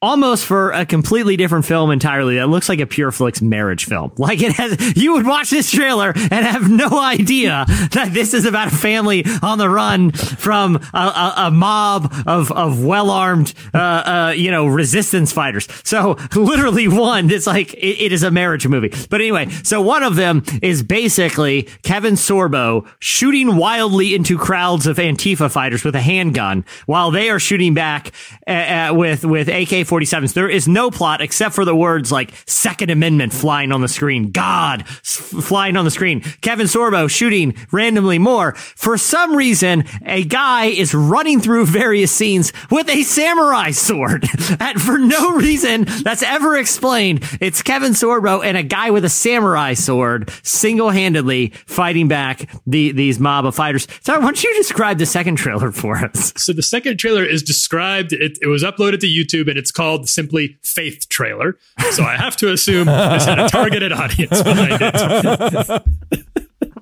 [0.02, 4.12] almost for a completely different film entirely that looks like a Pure Flix marriage film.
[4.30, 8.46] Like it has you would watch this trailer and have no idea that this is
[8.46, 13.78] about a family on the run from a, a, a mob of of well-armed uh,
[13.78, 15.68] uh you know resistance fighters.
[15.84, 18.94] So literally one it's like it, it is a marriage movie.
[19.10, 24.98] But anyway so one of them is basically kevin sorbo shooting wildly into crowds of
[24.98, 28.12] antifa fighters with a handgun while they are shooting back
[28.46, 29.48] uh, uh, with with
[29.90, 30.34] AK-47s.
[30.34, 34.32] There is no plot except for the words like Second Amendment flying on the screen,
[34.32, 38.54] God flying on the screen, Kevin Sorbo shooting randomly more.
[38.56, 44.26] For some reason, a guy is running through various scenes with a samurai sword,
[44.60, 47.24] and for no reason that's ever explained.
[47.42, 53.20] It's Kevin Sorbo and a guy with a samurai sword single-handedly fighting back the these
[53.20, 53.88] mob of fighters.
[54.02, 56.34] So why don't you describe the second trailer for us?
[56.38, 58.14] So the second trailer is described.
[58.14, 61.58] It, it was uploaded to YouTube, and it's called simply "Faith Trailer."
[61.92, 65.84] So I have to assume this had a targeted audience behind it,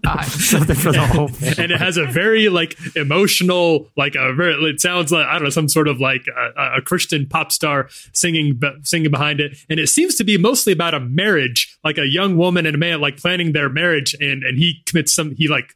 [0.26, 1.30] Something for the whole.
[1.62, 4.56] and it has a very like emotional, like a very.
[4.64, 7.88] It sounds like I don't know some sort of like a, a Christian pop star
[8.14, 12.08] singing singing behind it, and it seems to be mostly about a marriage, like a
[12.08, 15.48] young woman and a man like planning their marriage, and and he commits some he
[15.48, 15.76] like.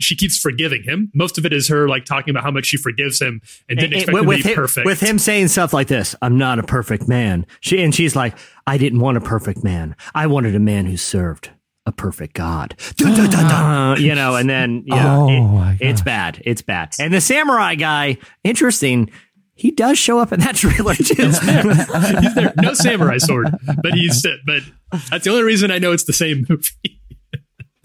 [0.00, 1.10] She keeps forgiving him.
[1.14, 3.92] Most of it is her like talking about how much she forgives him and didn't
[3.94, 4.86] And- expect and him with to be him, perfect.
[4.86, 7.46] With him saying stuff like this, I'm not a perfect man.
[7.60, 8.36] She and she's like,
[8.66, 9.94] I didn't want a perfect man.
[10.14, 11.50] I wanted a man who served
[11.86, 12.74] a perfect God.
[12.96, 14.00] Dun, dun, dun.
[14.00, 16.40] You know, and then know, Oh, it- it's bad.
[16.44, 16.92] It's bad.
[17.00, 19.10] And the samurai guy, interesting.
[19.54, 21.14] He does show up in that trailer too.
[21.26, 22.54] He's there.
[22.62, 23.48] No samurai sword,
[23.82, 24.62] but he's but
[25.10, 26.99] that's the only reason I know it's the same movie.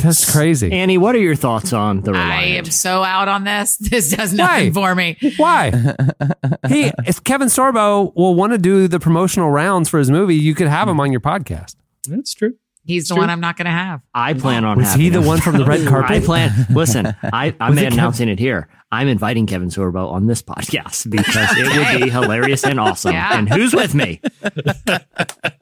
[0.06, 3.78] That's crazy Annie, what are your thoughts on the I am so out on this.
[3.96, 4.38] This does Why?
[4.38, 5.18] nothing for me.
[5.38, 5.72] Why?
[6.68, 10.56] he, if Kevin Sorbo will want to do the promotional rounds for his movie, you
[10.56, 11.02] could have him hmm.
[11.02, 11.76] on your podcast.
[12.08, 12.56] That's true.
[12.86, 14.02] He's the one I'm not going to have.
[14.14, 14.78] I plan on.
[14.78, 15.26] Was he the him.
[15.28, 16.12] one from the red carpet?
[16.12, 16.68] I plan.
[16.70, 18.68] Listen, I, I'm Was it announcing it here.
[18.92, 21.66] I'm inviting Kevin Sorbo on this podcast because it
[21.98, 23.14] would be hilarious and awesome.
[23.14, 23.38] Yeah.
[23.38, 24.22] And who's with me?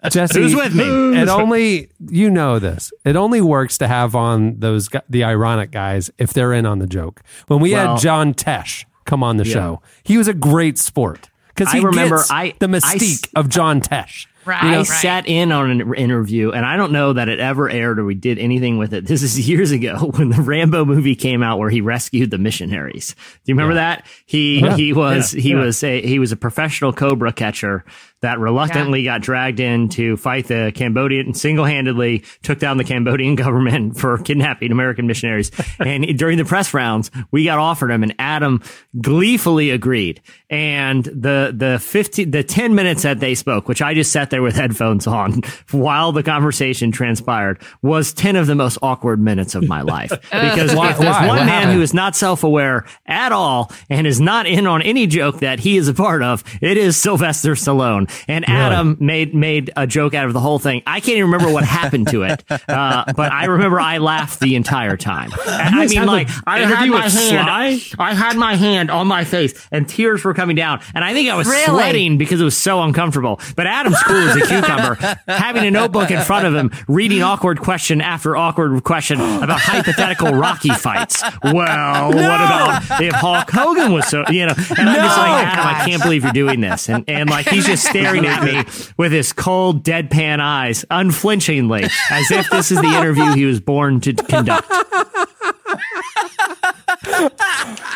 [0.10, 0.84] Jesse, Who's with me?
[1.20, 2.92] It only you know this.
[3.06, 6.88] It only works to have on those the ironic guys if they're in on the
[6.88, 7.22] joke.
[7.48, 11.30] When we Well- had John Tesh come on the show, he was a great sport
[11.56, 14.28] because I he remember gets I- the mystique s- of John Tesh.
[14.46, 14.64] Right.
[14.64, 14.86] I right.
[14.86, 18.16] sat in on an interview, and I don't know that it ever aired or we
[18.16, 19.06] did anything with it.
[19.14, 23.14] This is years ago when the Rambo movie came out, where he rescued the missionaries.
[23.46, 24.06] Do you remember that?
[24.26, 24.76] He Yeah.
[24.76, 25.42] he was Yeah.
[25.42, 25.60] he Yeah.
[25.60, 27.86] was a he was a professional cobra catcher
[28.24, 33.36] that reluctantly got dragged in to fight the Cambodian single handedly took down the Cambodian
[33.44, 35.52] government for kidnapping American missionaries.
[35.80, 38.62] and during the press rounds, we got offered him, and Adam
[39.00, 40.22] gleefully agreed.
[40.50, 44.34] And the the fifteen the ten minutes that they spoke, which I just sat there.
[44.34, 49.54] there with headphones on while the conversation transpired was 10 of the most awkward minutes
[49.54, 50.12] of my life.
[50.12, 51.28] Uh, because Why- if there's why?
[51.28, 51.74] one What man happened?
[51.74, 55.60] who is not self aware at all and is not in on any joke that
[55.60, 58.10] he is a part of, it is Sylvester Stallone.
[58.28, 60.82] And Adam made made a joke out of the whole thing.
[60.86, 64.56] I can't even remember what happened to it, uh, but I remember I laughed the
[64.56, 65.32] entire time.
[65.48, 67.80] And I mean, like, I had my hand, Sly?
[68.04, 71.30] I had my hand on my face, and tears were coming down, and I think
[71.30, 71.66] I was Really?
[71.66, 73.40] sweating because it was so uncomfortable.
[73.56, 74.96] But Adam's cool as a cucumber,
[75.28, 80.32] having a notebook in front of him, reading awkward question after awkward question about hypothetical
[80.34, 81.22] Rocky fights.
[81.44, 84.54] Well, what about if Hulk Hogan was so, you know?
[84.78, 87.66] And I'm just like, Adam, I can't believe you're doing this, and and like he's
[87.66, 88.64] just staring at me
[88.98, 94.00] with his cold, deadpan eyes, unflinchingly, as if this is the interview he was born
[94.02, 94.68] to conduct.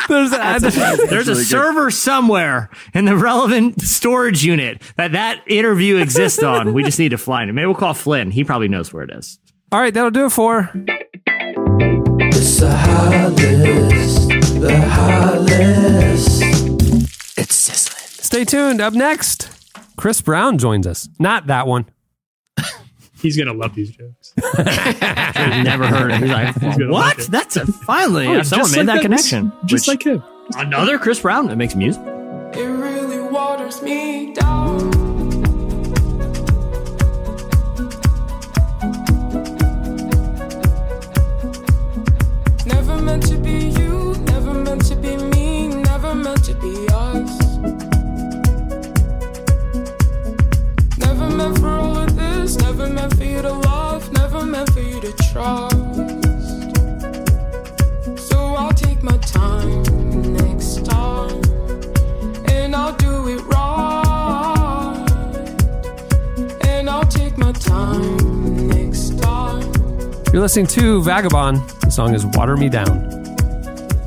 [0.08, 6.42] There's a, There's a server somewhere in the relevant storage unit that that interview exists
[6.42, 6.72] on.
[6.72, 7.52] We just need to find it.
[7.52, 8.30] Maybe we'll call Flynn.
[8.30, 9.38] He probably knows where it is.
[9.70, 10.70] All right, that'll do it for.
[10.74, 14.28] It's the hot list.
[14.60, 16.42] The hot list.
[17.38, 17.98] It's sizzling.
[18.22, 18.80] Stay tuned.
[18.80, 19.50] Up next,
[19.98, 21.08] Chris Brown joins us.
[21.18, 21.86] Not that one.
[23.20, 24.32] He's gonna love these jokes.
[24.56, 26.20] I've never heard it.
[26.20, 27.16] He's like, He's gonna what?
[27.18, 27.30] like it.
[27.30, 29.52] That's a finally Oh, someone just made like that connection.
[29.66, 30.22] Just Which- like him.
[30.56, 32.00] another Chris Brown that makes music.
[32.54, 35.07] It really waters me down.
[52.48, 55.76] This, never meant for you to love, never meant for you to trust.
[58.28, 59.82] So I'll take my time
[60.34, 61.42] next time,
[62.46, 65.06] and I'll do it right.
[66.66, 69.72] And I'll take my time next time.
[70.32, 71.58] You're listening to Vagabond.
[71.80, 73.17] The song is Water Me Down.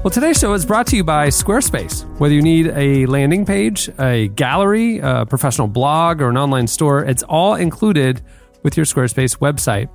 [0.04, 2.10] Well, today's show is brought to you by Squarespace.
[2.18, 7.06] Whether you need a landing page, a gallery, a professional blog, or an online store,
[7.06, 8.20] it's all included
[8.64, 9.90] with your Squarespace website.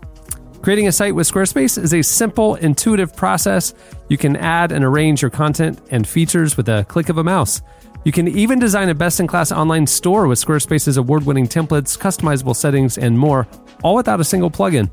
[0.63, 3.75] Creating a site with Squarespace is a simple, intuitive process.
[4.09, 7.61] You can add and arrange your content and features with a click of a mouse.
[8.05, 11.99] You can even design a best in class online store with Squarespace's award winning templates,
[11.99, 13.49] customizable settings, and more,
[13.83, 14.89] all without a single plugin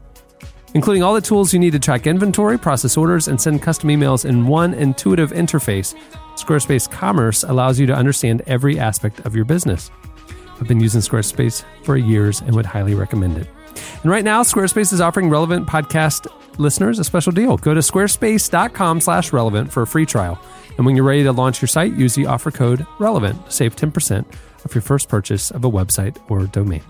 [0.74, 4.26] including all the tools you need to track inventory, process orders, and send custom emails
[4.26, 5.95] in one intuitive interface.
[6.36, 9.91] Squarespace Commerce allows you to understand every aspect of your business.
[10.59, 13.47] I've been using Squarespace for years and would highly recommend it.
[14.01, 16.28] And right now, Squarespace is offering relevant podcast
[16.59, 17.57] listeners a special deal.
[17.57, 20.39] Go to squarespace.com slash relevant for a free trial.
[20.78, 23.76] And when you're ready to launch your site, use the offer code relevant to save
[23.76, 24.26] 10%
[24.65, 26.84] of your first purchase of a website or domain.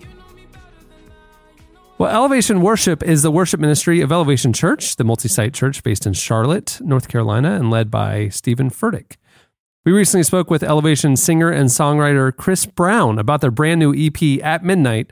[2.03, 6.05] Well, Elevation Worship is the worship ministry of Elevation Church, the multi site church based
[6.05, 9.15] in Charlotte, North Carolina, and led by Steven Furtick.
[9.85, 14.43] We recently spoke with Elevation singer and songwriter Chris Brown about their brand new EP
[14.43, 15.11] at midnight,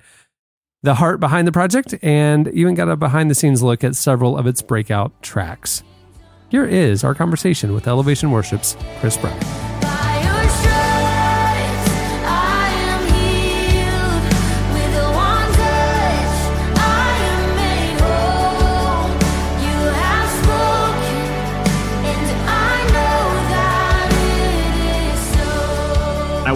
[0.83, 4.37] the heart behind the project, and even got a behind the scenes look at several
[4.37, 5.83] of its breakout tracks.
[6.49, 9.39] Here is our conversation with Elevation Worship's Chris Brown.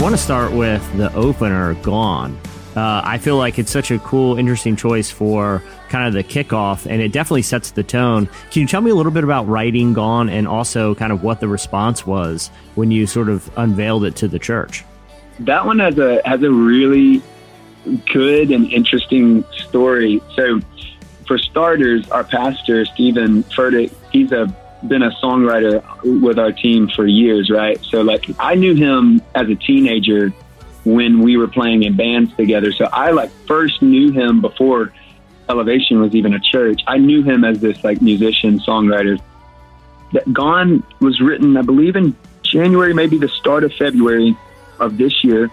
[0.05, 2.39] Want to start with the opener, Gone.
[2.75, 6.85] Uh, I feel like it's such a cool, interesting choice for kind of the kickoff,
[6.85, 8.27] and it definitely sets the tone.
[8.51, 11.39] Can you tell me a little bit about writing Gone and also kind of what
[11.39, 14.83] the response was when you sort of unveiled it to the church?
[15.39, 17.23] that one has a has a really
[18.13, 20.21] good and interesting story.
[20.35, 20.61] So,
[21.27, 24.55] for starters, our pastor Steven Furtick, he's a
[24.87, 25.83] been a songwriter
[26.21, 27.83] with our team for years, right?
[27.85, 30.29] So, like, I knew him as a teenager
[30.83, 32.71] when we were playing in bands together.
[32.71, 34.93] So, I like first knew him before
[35.47, 36.81] Elevation was even a church.
[36.87, 39.19] I knew him as this like musician songwriter.
[40.13, 44.35] That Gone was written, I believe, in January, maybe the start of February
[44.79, 45.51] of this year.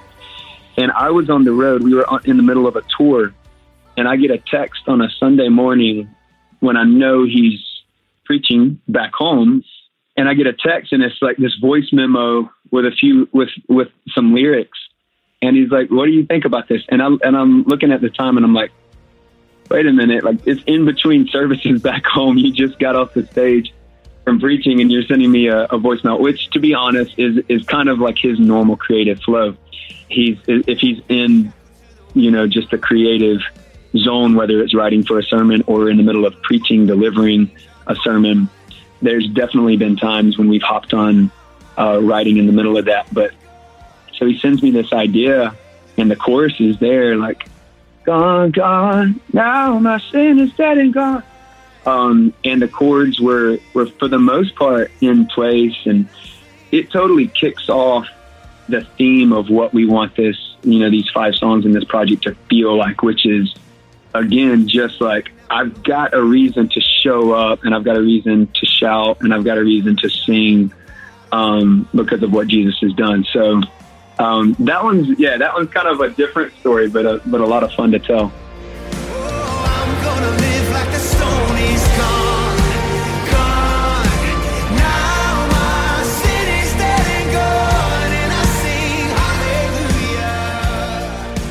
[0.76, 1.82] And I was on the road.
[1.82, 3.34] We were in the middle of a tour,
[3.96, 6.14] and I get a text on a Sunday morning
[6.60, 7.60] when I know he's
[8.32, 9.62] preaching back home,
[10.16, 13.50] and I get a text, and it's like this voice memo with a few with
[13.68, 14.78] with some lyrics,
[15.42, 18.00] and he's like, "What do you think about this?" And I and I'm looking at
[18.00, 18.72] the time, and I'm like,
[19.70, 20.24] "Wait a minute!
[20.24, 22.38] Like it's in between services back home.
[22.38, 23.72] You just got off the stage."
[24.24, 27.64] From preaching, and you're sending me a, a voicemail, which, to be honest, is is
[27.64, 29.56] kind of like his normal creative flow
[30.08, 31.52] he's if he's in
[32.14, 33.40] you know, just the creative
[33.96, 37.50] zone, whether it's writing for a sermon or in the middle of preaching, delivering
[37.86, 38.48] a sermon.
[39.00, 41.30] There's definitely been times when we've hopped on
[41.78, 43.12] uh, writing in the middle of that.
[43.12, 43.32] But
[44.16, 45.56] so he sends me this idea,
[45.96, 47.48] and the chorus is there, like,
[48.04, 51.22] gone, gone, now my sin is dead and gone.
[51.84, 56.08] Um, and the chords were, were, for the most part, in place, and
[56.70, 58.06] it totally kicks off
[58.68, 62.22] the theme of what we want this, you know, these five songs in this project
[62.22, 63.52] to feel like, which is,
[64.14, 68.46] again, just like I've got a reason to show up and I've got a reason
[68.46, 70.72] to shout and I've got a reason to sing
[71.30, 73.26] um, because of what Jesus has done.
[73.34, 73.60] So
[74.18, 77.46] um, that one's, yeah, that one's kind of a different story, but a, but a
[77.46, 78.32] lot of fun to tell.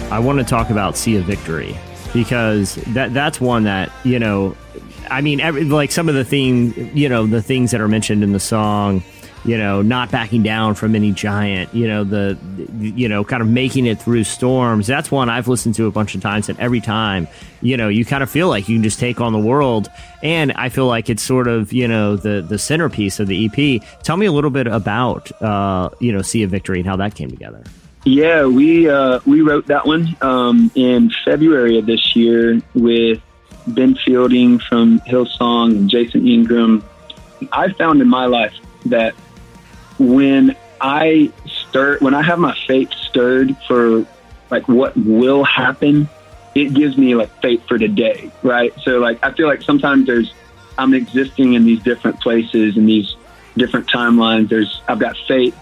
[0.10, 1.78] I want to talk about See A Victory
[2.14, 4.55] because that that's one that you know,
[5.09, 8.24] I mean, every, like some of the theme, you know, the things that are mentioned
[8.24, 9.03] in the song,
[9.43, 12.38] you know, not backing down from any giant, you know, the,
[12.80, 14.86] you know, kind of making it through storms.
[14.86, 17.28] That's one I've listened to a bunch of times, and every time,
[17.62, 19.89] you know, you kind of feel like you can just take on the world.
[20.22, 23.84] And I feel like it's sort of, you know, the the centerpiece of the EP.
[24.03, 27.16] Tell me a little bit about, uh, you know, See A Victory and how that
[27.16, 27.64] came together.
[28.04, 33.22] Yeah, we uh, we wrote that one um, in February of this year with
[33.68, 36.84] Ben Fielding from Hillsong and Jason Ingram.
[37.52, 38.56] I found in my life
[38.88, 39.14] that
[39.99, 44.08] when I stir, when I have my faith stirred for
[44.49, 46.10] like what will happen,
[46.56, 48.74] it gives me like faith for today, right?
[48.82, 50.34] So like I feel like sometimes there's
[50.76, 53.16] I'm existing in these different places and these
[53.56, 54.49] different timelines.
[54.49, 55.56] There's I've got faith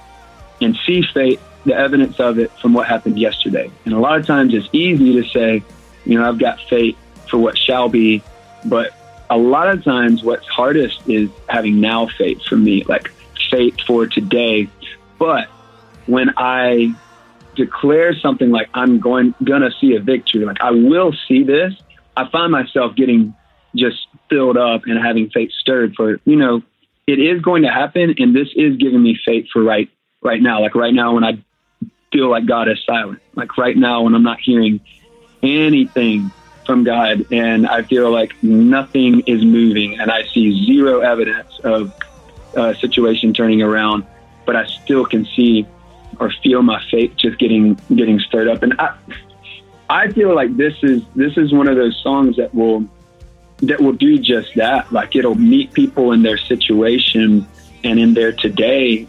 [0.62, 3.72] and see faith the evidence of it from what happened yesterday.
[3.86, 5.64] And a lot of times it's easy to say,
[6.06, 6.98] you know, I've got faith
[7.30, 8.24] for what shall be,
[8.66, 8.94] but
[9.30, 13.12] a lot of times what's hardest is having now faith for me, like
[13.52, 14.70] faith for today.
[15.18, 15.48] But
[16.08, 16.94] when I
[17.56, 21.74] declare something like I'm going gonna see a victory, like I will see this,
[22.16, 23.36] I find myself getting
[23.76, 26.64] just filled up and having faith stirred for, you know,
[27.06, 29.90] it is going to happen and this is giving me faith for right
[30.22, 30.62] right now.
[30.62, 31.44] Like right now when I
[32.12, 33.22] feel like God is silent.
[33.36, 34.82] Like right now when I'm not hearing
[35.42, 36.32] anything
[36.66, 41.94] from God and I feel like nothing is moving and I see zero evidence of
[42.56, 44.06] a situation turning around,
[44.46, 45.66] but I still can see
[46.20, 48.64] or feel my faith just getting getting stirred up.
[48.64, 48.96] And I
[49.90, 52.86] I feel like this is this is one of those songs that will
[53.62, 54.92] that will do just that.
[54.92, 57.48] Like it'll meet people in their situation
[57.84, 59.08] and in their today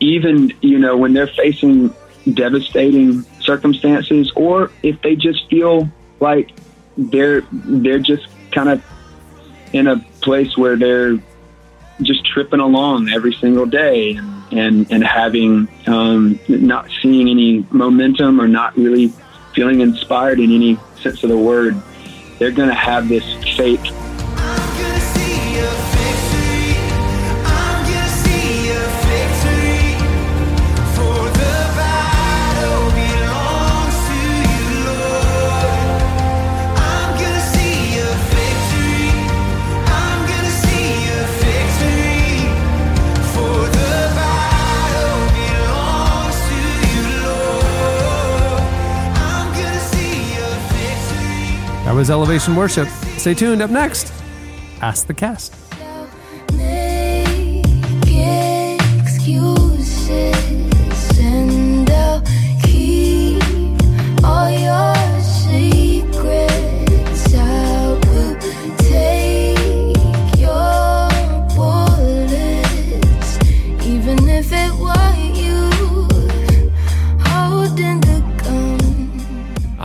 [0.00, 1.94] even you know when they're facing
[2.34, 5.88] devastating circumstances or if they just feel
[6.20, 6.50] like
[6.96, 8.82] they're they're just kind of
[9.72, 11.18] in a place where they're
[12.02, 14.18] just tripping along every single day
[14.52, 19.12] and and, having um, not seeing any momentum or not really
[19.54, 21.80] feeling inspired in any sense of the word
[22.38, 23.24] they're going to have this
[23.56, 23.84] faith
[52.00, 52.88] was Elevation Worship.
[53.18, 53.60] Stay tuned.
[53.60, 54.10] Up next,
[54.80, 55.54] Ask the Cast.
[64.24, 65.09] all your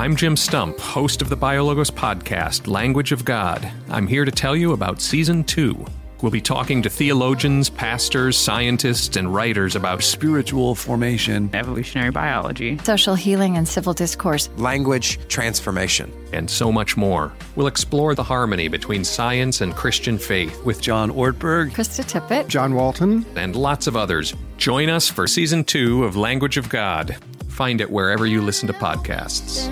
[0.06, 3.68] I'm Jim Stump, host of the Biologos podcast, Language of God.
[3.90, 5.84] I'm here to tell you about season two.
[6.22, 13.16] We'll be talking to theologians, pastors, scientists, and writers about spiritual formation, evolutionary biology, social
[13.16, 17.34] healing and civil discourse, language transformation, and so much more.
[17.56, 22.76] We'll explore the harmony between science and Christian faith with John Ortberg, Krista Tippett, John
[22.76, 24.36] Walton, and lots of others.
[24.58, 27.18] Join us for season two of Language of God.
[27.56, 29.72] Find it wherever you listen to podcasts.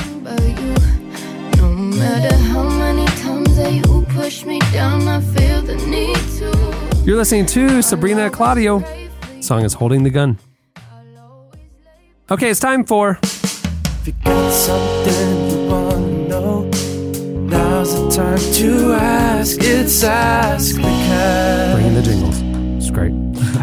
[0.58, 1.62] you.
[1.62, 7.04] No matter how many times that you push me down, I feel the need to.
[7.04, 8.82] You're listening to Sabrina Claudio.
[9.42, 10.40] Song is Holding the Gun.
[12.32, 16.62] Okay, it's time for If you got something you wanna know.
[17.50, 19.58] Now's the time to ask.
[19.60, 21.76] It's Ask the Cat.
[21.76, 22.43] Bringing the jingles.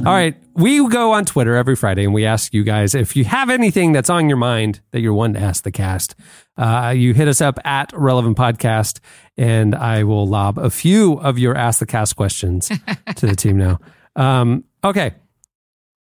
[0.00, 0.08] It's great.
[0.10, 0.34] All right.
[0.54, 3.92] We go on Twitter every Friday and we ask you guys if you have anything
[3.92, 6.14] that's on your mind that you're wanting to ask the cast.
[6.56, 9.00] Uh, you hit us up at Relevant Podcast
[9.36, 12.68] and I will lob a few of your Ask the Cast questions
[13.16, 13.78] to the team now.
[14.16, 15.12] Um, okay.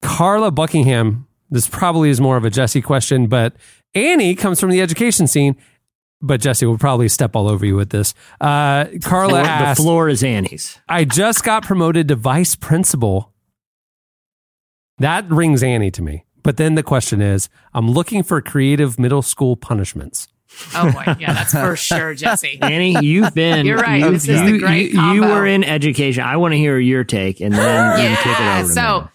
[0.03, 1.27] Carla Buckingham.
[1.51, 3.55] This probably is more of a Jesse question, but
[3.95, 5.57] Annie comes from the education scene.
[6.21, 8.13] But Jesse will probably step all over you with this.
[8.41, 10.81] Uh, Carla Floor- the floor is Annie's.
[10.89, 13.33] I just got promoted to vice principal.
[14.99, 16.25] That rings Annie to me.
[16.43, 20.29] But then the question is I'm looking for creative middle school punishments.
[20.75, 22.59] Oh boy, yeah, that's for sure, Jesse.
[22.63, 23.67] Annie, you've been.
[23.67, 24.01] You're right.
[24.01, 26.25] You, This is the great you- you were in education.
[26.25, 28.59] I want to hear your take, and then you can kick it Yeah.
[28.61, 29.07] over So me.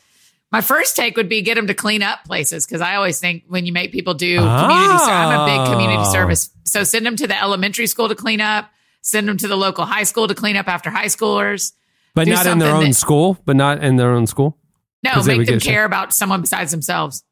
[0.51, 3.43] my first take would be get them to clean up places because I always think
[3.47, 6.11] when you make people do community, ser- I'm a big community Oh.
[6.11, 6.49] service.
[6.65, 8.69] So send them to the elementary school to clean up.
[9.01, 11.73] Send them to the local high school to clean up after high schoolers.
[12.15, 14.57] But not in their own that- school, but not in their own school.
[15.03, 15.71] No, 'Cause they make them get shit.
[15.73, 17.23] care about someone besides themselves.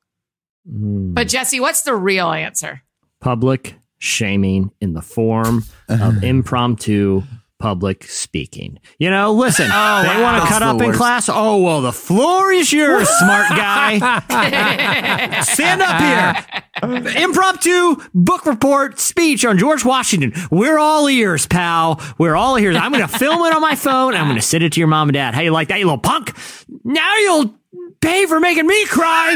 [0.70, 1.14] Hmm.
[1.14, 2.82] But Jesse, what's the real answer?
[3.22, 7.24] Public shaming in the form of impromptu
[7.60, 8.80] public speaking.
[8.98, 10.24] You know, listen, Oh, they wow.
[10.24, 11.30] want to cut the up in class.
[11.30, 14.00] Oh, well, the floor is yours, smart guy.
[15.44, 17.14] Stand up here.
[17.24, 20.34] Impromptu book report speech on George Washington.
[20.50, 22.02] We're all ears, pal.
[22.18, 22.76] We're all ears.
[22.76, 24.16] I'm going to film it on my phone.
[24.16, 25.36] I'm going to send it to your mom and dad.
[25.36, 26.36] How you like that, you little punk?
[26.84, 27.56] Now you'll
[28.02, 29.36] pay for making me cry.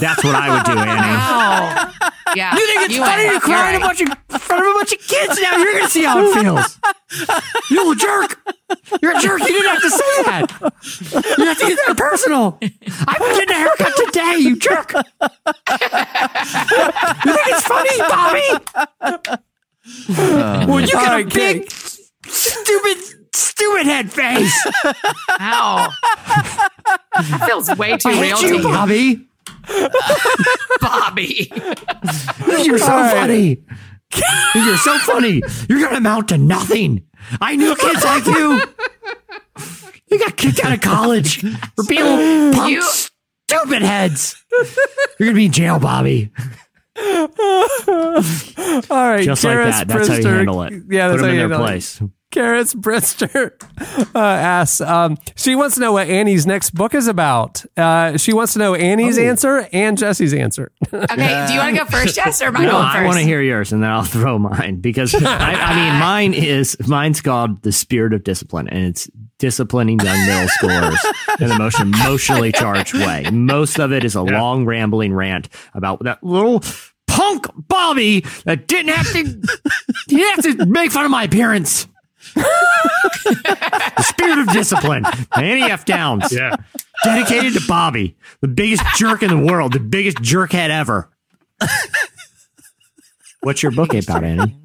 [0.00, 0.90] That's what I would do, Annie.
[0.90, 1.92] Wow.
[2.36, 2.54] Yeah.
[2.54, 4.70] You think it's You funny to cry in you're a bunch of in front of
[4.70, 5.40] a bunch of kids?
[5.40, 6.78] Now you're gonna see how it feels.
[7.70, 8.40] You little jerk!
[9.02, 9.40] You're a jerk.
[9.40, 10.52] You didn't have to say that.
[11.38, 12.58] You have to get that personal.
[12.60, 14.36] I'm getting a haircut today.
[14.38, 14.92] You jerk!
[14.94, 15.02] You
[17.34, 18.64] think it's funny, Bobby?
[20.08, 21.70] Uh, well, you All got a right, big,
[22.26, 22.98] stupid,
[23.34, 24.66] stupid head face.
[25.40, 25.88] Ow.
[27.14, 28.62] That feels way too I real hate to you, you.
[28.62, 29.26] Bobby.
[30.80, 31.52] Bobby.
[32.64, 33.14] You're so All right.
[33.16, 33.58] funny.
[34.54, 35.42] You're so funny.
[35.68, 37.04] You're gonna amount to nothing.
[37.40, 38.60] I knew kids like you.
[40.10, 41.40] You got kicked out of college
[41.76, 42.82] for being little punk, You-
[43.48, 44.42] stupid heads.
[45.18, 46.30] You're gonna be in jail, Bobby.
[46.96, 47.04] All
[48.90, 49.22] right.
[49.24, 49.84] Just like that.
[49.88, 50.72] That's how you handle it.
[50.88, 52.00] Yeah, that's Put how them you in their place.
[52.00, 52.10] it.
[52.30, 52.44] Place.
[52.44, 53.52] Karis Brister
[54.14, 57.64] uh, asks, um, she wants to know what Annie's next book is about.
[57.76, 59.22] Uh, she wants to know Annie's Oh.
[59.22, 60.72] answer and Jesse's answer.
[60.92, 63.16] Okay, do you want to go first, Jess, or am I No, going I want
[63.18, 65.20] to hear yours, and then I'll throw mine because I,
[65.54, 69.08] I mean, mine is mine's called the spirit of discipline, and it's
[69.38, 70.98] disciplining young middle schoolers
[71.40, 73.24] in the most emotionally charged way.
[73.30, 76.62] Most of it is a long, rambling rant about that little
[77.06, 79.18] punk Bobby that didn't have to
[80.08, 81.86] he didn't have to make fun of my appearance.
[82.34, 85.04] The spirit of discipline.
[85.36, 85.84] Annie F.
[85.84, 86.32] Downs.
[86.32, 86.56] Yeah.
[87.04, 91.08] Dedicated to Bobby, the biggest jerk in the world, the biggest jerkhead ever.
[93.40, 94.56] What's your book about, Annie?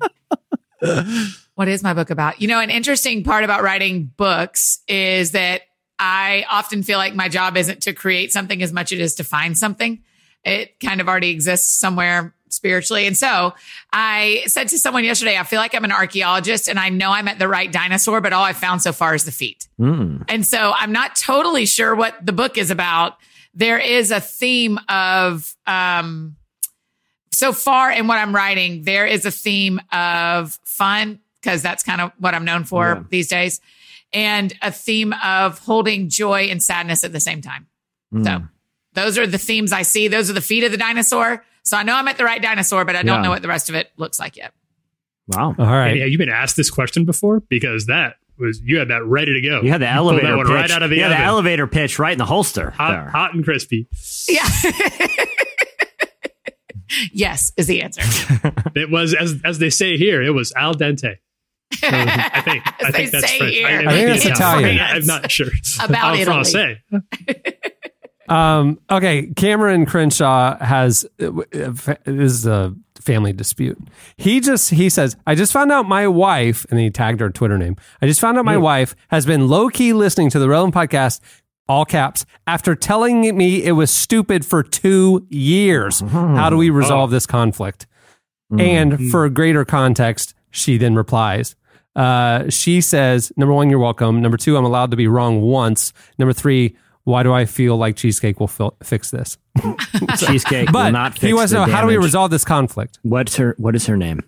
[1.56, 2.42] What is my book about?
[2.42, 5.62] You know, an interesting part about writing books is that
[5.98, 9.16] I often feel like my job isn't to create something as much as it is
[9.16, 10.04] to find something.
[10.44, 13.06] It kind of already exists somewhere spiritually.
[13.08, 13.54] And so
[13.92, 17.28] I said to someone yesterday, I feel like I'm an archaeologist and I know I'm
[17.28, 19.68] at the right dinosaur, but all I've found so far is the feet.
[19.80, 23.18] And so I'm not totally sure what the book is about.
[23.54, 26.36] There is a theme of, um,
[27.32, 32.00] so far in what I'm writing, there is a theme of fun because that's kind
[32.02, 33.04] of what I'm known for Yeah.
[33.10, 33.60] these days,
[34.14, 37.68] and a theme of holding joy and sadness at the same time.
[38.24, 38.44] So
[38.94, 40.08] those are the themes I see.
[40.08, 41.44] Those are the feet of the dinosaur.
[41.66, 43.22] So I know I'm at the right dinosaur, but I don't Yeah.
[43.24, 44.54] know what the rest of it looks like yet.
[45.28, 45.56] Wow.
[45.58, 45.96] All right.
[45.96, 47.42] Hey, have you been asked this question before?
[47.50, 49.62] Because that was you had that ready to go.
[49.62, 50.54] You had the elevator that one pitch.
[50.54, 51.22] right out of the you had oven.
[51.22, 52.70] the elevator pitch right in the holster.
[52.72, 53.10] hot, there.
[53.10, 53.88] hot and crispy.
[54.30, 54.44] Yeah.
[57.12, 58.02] yes, is the answer.
[58.76, 60.22] It was as as they say here.
[60.22, 61.16] It was al dente.
[61.74, 63.54] So, I think I As think that's French.
[63.56, 63.68] here.
[63.68, 64.80] I think it's yeah, Italian.
[64.82, 65.48] I'm not sure.
[65.82, 66.78] About en Italy.
[68.28, 73.78] Um, okay, Cameron Crenshaw has this is a family dispute.
[74.18, 77.30] He just he says, "I just found out my wife," and then he tagged her
[77.30, 77.76] Twitter name.
[78.02, 81.20] I just found out my wife has been low key listening to the Relevant podcast,
[81.70, 86.00] all caps, after telling me it was stupid for two years.
[86.00, 87.86] How do we resolve this conflict?
[88.58, 91.56] And for greater context, she then replies.
[91.96, 94.22] Uh, she says, number one, you're welcome.
[94.22, 95.94] Number two, I'm allowed to be wrong once.
[96.20, 96.76] Number three,
[97.06, 99.38] why do I feel like cheesecake will fil- fix this?
[100.18, 102.44] Cheesecake but will not fix he wants to the know how do we resolve this
[102.44, 103.00] conflict?
[103.04, 103.56] What's her?
[103.58, 104.22] What is her name?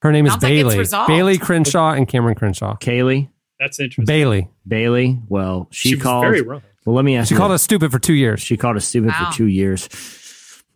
[0.00, 0.78] Her name is Sounds like it's Bailey.
[0.78, 1.08] resolved.
[1.08, 2.76] Bailey Crenshaw and Cameron Crenshaw.
[2.78, 3.28] Kaylee
[3.60, 4.06] That's interesting.
[4.06, 4.48] Bailey.
[4.66, 5.20] Bailey.
[5.28, 6.22] Well, she, She was called.
[6.24, 6.62] very wrong.
[6.84, 7.38] Well, let me ask She you.
[7.38, 7.60] called this.
[7.60, 8.40] us stupid for two years.
[8.40, 9.30] She called us stupid Wow.
[9.30, 9.88] for two years.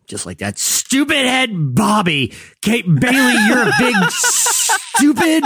[0.07, 2.33] Just like that stupid head Bobby.
[2.61, 5.43] Kate Bailey, you're a big stupid,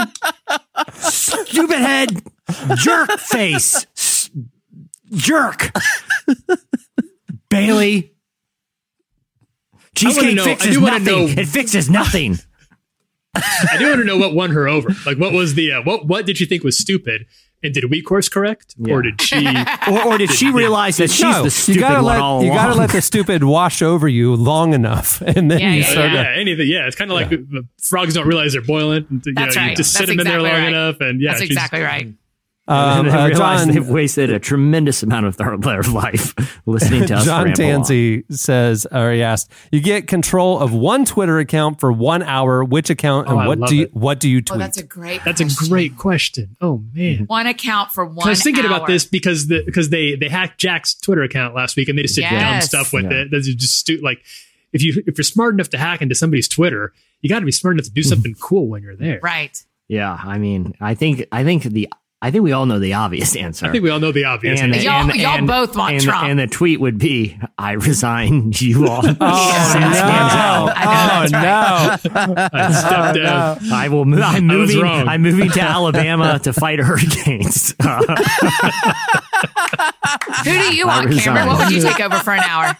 [0.93, 2.21] stupid head
[2.75, 3.87] jerk face.
[5.11, 5.71] S- Jerk.
[7.49, 8.13] Bailey.
[9.95, 11.05] Cheesecake know- I fixes nothing.
[11.05, 12.39] know- It fixes nothing.
[13.35, 14.89] I do want to know what won her over.
[15.05, 16.05] Like, what was the uh, what?
[16.05, 17.25] What did you think was stupid?
[17.63, 19.45] And did we course correct, or did she?
[19.87, 22.43] Or, or did she realize that she's no, the stupid you gotta one let all
[22.43, 25.85] you gotta let the stupid wash over you long enough, and then Yeah, you yeah,
[25.91, 26.29] start yeah, to.
[26.39, 26.67] anything.
[26.67, 29.05] Yeah, it's kind of like the frogs don't realize they're boiling.
[29.25, 29.77] You That's know, You right.
[29.77, 30.67] just sit That's them in there exactly long right.
[30.69, 32.07] enough, and yeah, That's exactly right.
[32.71, 36.33] Um, and they uh, realize John, they've wasted a tremendous amount of their, their life
[36.65, 37.25] listening to us.
[37.25, 37.81] John ramble on.
[37.83, 42.63] Tansey says, or he asked, you get control of one Twitter account for one hour.
[42.63, 43.93] Which account and Oh, I what do you it.
[43.93, 44.59] what do you Oh, tweet?
[44.59, 45.21] that's a great.
[45.25, 45.67] That's a question.
[45.69, 46.55] great question.
[46.61, 47.25] Oh man.
[47.27, 48.27] One account for one.
[48.27, 51.75] I was thinking about this because the because they they hacked Jack's Twitter account last
[51.75, 52.67] week and they just did dumb Yes.
[52.67, 53.21] stuff with Yeah.
[53.23, 53.27] it.
[53.31, 54.19] That's just stu- like
[54.73, 57.51] if you if you're smart enough to hack into somebody's Twitter, you got to be
[57.51, 59.19] smart enough to do something cool when you're there.
[59.21, 59.57] Right.
[59.87, 61.89] Yeah, I mean, I think I think the
[62.23, 63.65] I think we all know the obvious answer.
[63.65, 64.61] I think we all know the obvious.
[64.61, 64.85] and, answer.
[64.87, 65.09] Y'all-
[65.39, 66.27] y'all both want and, Trump.
[66.27, 69.01] And the tweet would be, "I resign." You all.
[69.05, 69.15] oh no!
[69.19, 72.11] I know, Oh that's no!
[72.53, 73.57] I stepped down.
[73.73, 74.05] I will.
[74.05, 74.83] Move, I'm I was moving.
[74.83, 75.07] wrong.
[75.07, 77.73] I'm moving to Alabama to fight hurricanes.
[77.79, 78.03] Uh,
[80.43, 81.11] Who do you want.
[81.19, 81.47] Cameron?
[81.47, 82.77] What would you take over for an hour?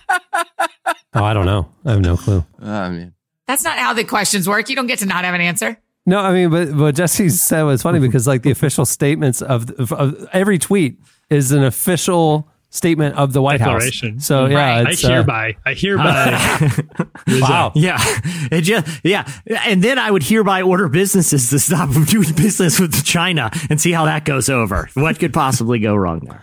[1.13, 1.69] Oh, I don't know.
[1.85, 2.45] I have no clue.
[2.61, 3.13] Oh, man.
[3.47, 4.69] That's not how the questions work.
[4.69, 5.77] You don't get to not have an answer.
[6.05, 9.69] No, I mean, but what Jesse said was funny because like the official statements of,
[9.79, 10.97] of, of every tweet
[11.29, 14.15] is an official statement of the White Declaration.
[14.15, 14.25] House.
[14.25, 14.87] So yeah, Right.
[14.87, 16.85] I it's, uh, hereby, I hereby.
[17.41, 17.71] wow.
[17.75, 17.97] yeah,
[18.51, 19.29] it just yeah,
[19.65, 23.91] and then I would hereby order businesses to stop doing business with China and see
[23.91, 24.89] how that goes over.
[24.95, 26.41] What could possibly go wrong there?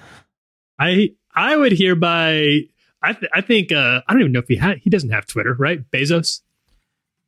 [0.78, 2.60] I I would hereby.
[3.02, 4.78] I th- I think uh, I don't even know if he had.
[4.78, 5.78] He doesn't have Twitter, right?
[5.90, 6.40] Bezos.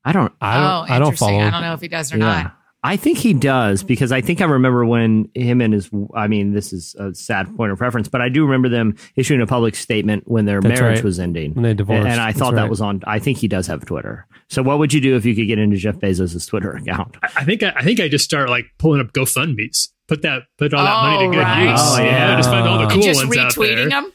[0.04, 0.32] I don't.
[0.40, 0.64] I don't.
[0.64, 1.28] oh, I don't interesting.
[1.28, 1.40] follow.
[1.40, 2.24] I don't know if he does or Yeah.
[2.42, 2.56] not.
[2.82, 6.54] I think he does because I think I remember when him and his, I mean,
[6.54, 9.74] this is a sad point of reference, but I do remember them issuing a public
[9.74, 11.04] statement when their That's marriage right.
[11.04, 11.52] was ending.
[11.52, 12.06] When they divorced.
[12.08, 12.70] And I That's thought that right.
[12.70, 14.26] was on, I think he does have Twitter.
[14.48, 17.18] So what would you do if you could get into Jeff Bezos' Twitter account?
[17.22, 19.88] I, I think I, I think I just start like pulling up GoFundmes.
[20.08, 21.70] Put that put all that Oh, money to oh, good right.
[21.70, 21.80] use.
[21.82, 22.36] Oh, You know, yeah.
[22.36, 23.64] just find all the cool and just ones out there.
[23.76, 24.12] retweeting them.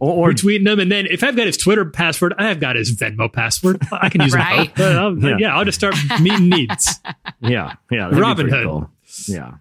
[0.00, 2.96] Or, or retweeting them, and then if I've got his Twitter password, I've got his
[2.96, 3.80] Venmo password.
[3.92, 4.74] I can use Right.
[4.74, 4.80] both.
[4.84, 5.36] Uh, I'll- Yeah.
[5.38, 5.56] yeah.
[5.56, 6.98] I'll just start meeting needs.
[7.40, 8.08] yeah, yeah.
[8.12, 8.64] Robin Hood.
[8.64, 8.90] cool.
[9.28, 9.52] Yeah.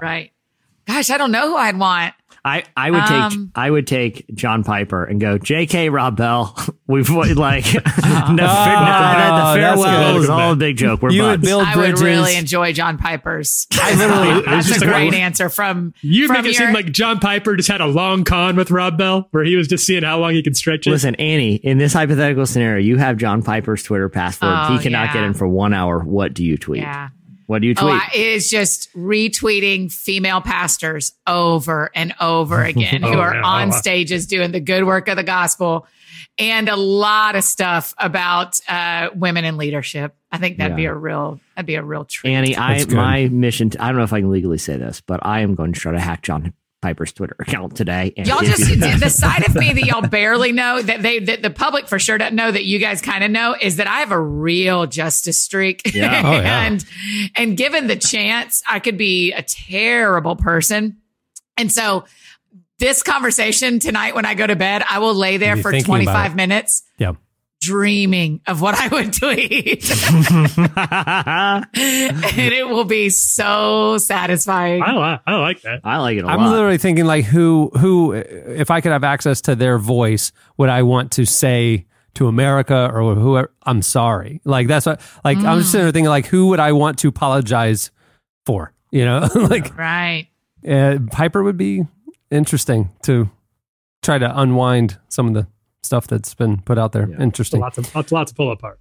[0.00, 0.32] Right.
[0.86, 2.14] Gosh, I don't know who I'd want.
[2.48, 5.90] I, I would take Um, I would take John Piper and go J.K.
[5.90, 6.56] Rob Bell.
[6.86, 11.02] We've like the, Oh, the, the farewell is all a big joke.
[11.02, 11.48] We're You would buds.
[11.48, 13.66] build I would really enjoy John Piper's.
[13.72, 16.58] I literally, it was That's just a like great answer from You from make it
[16.58, 19.56] your, seem like John Piper just had a long con with Rob Bell, where he
[19.56, 20.90] was just seeing how long he could stretch it.
[20.90, 24.50] Listen, Annie, in this hypothetical scenario, you have John Piper's Twitter password.
[24.54, 25.12] Oh, he cannot yeah.
[25.12, 26.00] get in for one hour.
[26.00, 26.80] What do you tweet?
[26.80, 27.10] Yeah.
[27.48, 27.92] What do you Oh, tweet?
[27.94, 33.42] I, it's just retweeting female pastors over and over again who Oh, are yeah.
[33.42, 33.76] on Oh, wow.
[33.78, 35.86] stages doing the good work of the gospel
[36.38, 40.14] and a lot of stuff about uh, women in leadership.
[40.30, 42.32] I think that'd be a real that'd be a real treat.
[42.34, 42.92] Annie, I good.
[42.92, 43.70] my mission.
[43.80, 45.92] I don't know if I can legally say this, but I am going to try
[45.92, 48.12] to hack John Piper's Twitter account today.
[48.16, 48.60] And Y'all just
[49.00, 52.18] the side of me that y'all barely know that they that the public for sure
[52.18, 55.38] doesn't know that you guys kind of know is that I have a real justice
[55.38, 55.82] streak.
[55.94, 56.22] Yeah.
[56.28, 56.62] Oh, yeah.
[56.64, 56.84] and
[57.36, 60.98] and given the chance, I could be a terrible person.
[61.56, 62.04] And so
[62.78, 66.82] this conversation tonight when I go to bed, I will lay there for 25 minutes
[66.98, 67.12] Yeah.
[67.60, 69.90] Dreaming of what I would tweet.
[71.74, 74.82] and it will be so satisfying.
[74.82, 75.80] I, li- I like that.
[75.84, 76.50] I like it a I'm lot.
[76.52, 80.82] literally thinking like who who if I could have access to their voice, would I
[80.82, 84.40] want to say to America or whoever I'm sorry.
[84.44, 87.08] Like that's what like I'm just sitting there thinking like who would I want to
[87.08, 87.90] apologize
[88.46, 88.72] for?
[88.90, 89.28] You know?
[89.34, 90.28] like Right.
[90.66, 91.84] uh, Piper would be
[92.30, 93.30] interesting to
[94.02, 95.46] try to unwind some of the
[95.88, 97.10] stuff that's been put out there.
[97.20, 97.60] Interesting.
[97.60, 98.78] Lots of lots, lots to pull apart.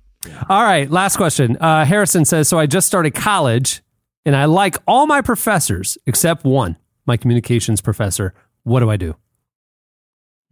[0.50, 1.58] All right, last question.
[1.58, 3.82] Uh, Harrison says, "So I just started college,
[4.26, 6.76] and I like all my professors except one,
[7.06, 8.34] my communications professor.
[8.64, 9.16] What do I do?"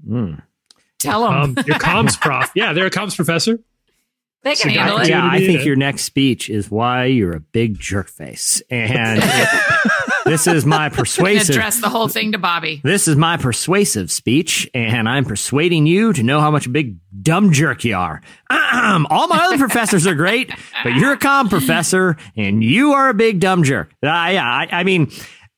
[0.07, 0.41] Mm.
[0.99, 1.33] Tell them.
[1.33, 2.51] Um, your comms prof.
[2.55, 3.59] Yeah, they're a comms professor.
[4.45, 5.11] They can so handle guys- it.
[5.11, 8.61] Yeah, I think your next speech is why you're a big jerk face.
[8.69, 9.21] And
[10.25, 11.55] This is my And persuasive.
[11.55, 12.81] address the whole thing to Bobby.
[12.83, 16.95] This is my persuasive speech, and I'm persuading you to know how much a big
[17.21, 18.21] dumb jerk you are.
[18.49, 19.05] Ahem.
[19.11, 20.51] All my other professors are great,
[20.83, 23.91] but you're a comm professor, and you are a big dumb jerk.
[24.01, 25.11] Uh, yeah, I, I mean,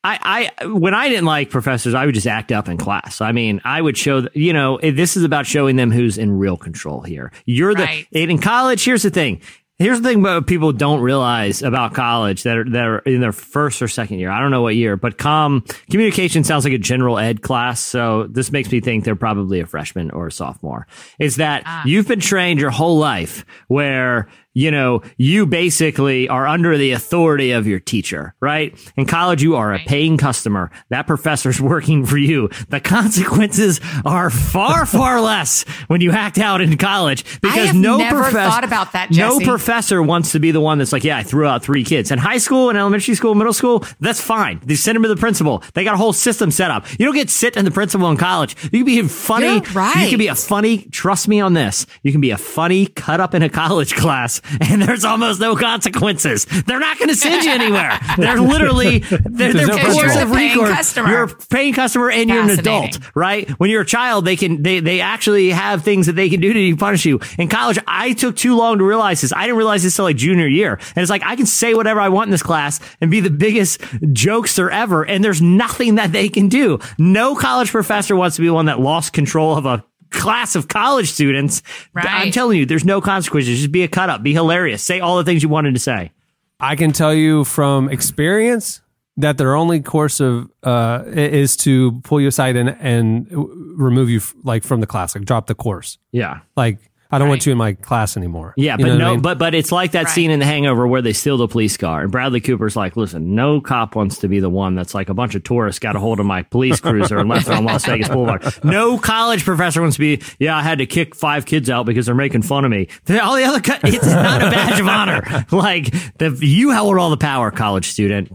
[0.04, 3.20] I, I when I didn't like professors, I would just act up in class.
[3.20, 6.38] I mean, I would show, you know, eh, this is about showing them who's in
[6.38, 7.32] real control here.
[7.46, 8.06] You're the Right.
[8.14, 8.84] and in college.
[8.84, 9.40] Here's the thing.
[9.78, 13.30] Here's the thing about people don't realize about college that are that are in their
[13.32, 14.28] first or second year.
[14.28, 18.26] I don't know what year, but com communication sounds like a general ed class, so
[18.28, 20.88] this makes me think they're probably a freshman or a sophomore.
[21.20, 21.84] Is that ah.
[21.86, 27.52] you've been trained your whole life where you know you basically are under the authority
[27.52, 28.76] of your teacher, right?
[28.96, 30.72] In college, you are a paying customer.
[30.90, 32.48] That professor's working for you.
[32.68, 38.50] The consequences are far far less when you act out in college because no professor
[38.50, 41.46] thought about that, no professor wants to be the one that's like, yeah, I threw
[41.46, 42.10] out three kids.
[42.10, 44.60] In high school and elementary school, middle school, that's fine.
[44.64, 45.62] They send them to the principal.
[45.74, 46.84] They got a whole system set up.
[46.98, 48.56] You don't get sit in the principal in college.
[48.64, 49.46] You can be funny.
[49.46, 50.02] You're right.
[50.02, 51.86] You can be a funny, trust me on this.
[52.02, 55.56] You can be a funny cut up in a college class and there's almost no
[55.56, 56.44] consequences.
[56.44, 57.98] They're not going to send you anywhere.
[58.16, 60.70] They're literally, they're, they're no Because you're force the of paying recourse.
[60.76, 61.08] customer.
[61.10, 63.48] You're a paying customer and you're an adult, right?
[63.50, 66.52] When you're a child, they can, they, they actually have things that they can do
[66.52, 67.20] to punish you.
[67.38, 69.32] In college, I took too long to realize this.
[69.32, 70.74] I didn't realize this till like junior year.
[70.74, 73.30] And it's like, I can say whatever I want in this class and be the
[73.30, 75.04] biggest jokester ever.
[75.04, 76.78] And there's nothing that they can do.
[76.98, 81.10] No college professor wants to be one that lost control of a class of college
[81.10, 81.62] students.
[81.92, 82.06] Right.
[82.08, 83.58] I'm telling you, there's no consequences.
[83.58, 86.12] Just be a cut up, be hilarious, say all the things you wanted to say.
[86.60, 88.80] I can tell you from experience
[89.16, 94.18] that their only course of uh, is to pull you aside and and remove you
[94.18, 95.98] f- like from the class, like drop the course.
[96.12, 96.40] Yeah.
[96.56, 96.78] Like
[97.10, 98.52] I don't want you in my class anymore.
[98.58, 99.20] Yeah, You but know what I no, mean?
[99.22, 102.02] but but it's like that scene in The Hangover where they steal the police car,
[102.02, 105.14] and Bradley Cooper's like, "Listen, no cop wants to be the one that's like a
[105.14, 107.86] bunch of tourists got a hold of my police cruiser and left it on Las
[107.86, 108.44] Vegas Boulevard.
[108.62, 112.04] No college professor wants to be, yeah, I had to kick five kids out because
[112.04, 112.88] they're making fun of me.
[113.22, 115.46] All the other, co- it's not a badge of honor.
[115.50, 118.30] Like the you hold all the power, college student.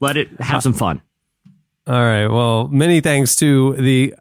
[0.00, 1.00] Let it have some fun.
[1.86, 2.26] All right.
[2.26, 4.14] Well, many thanks to the.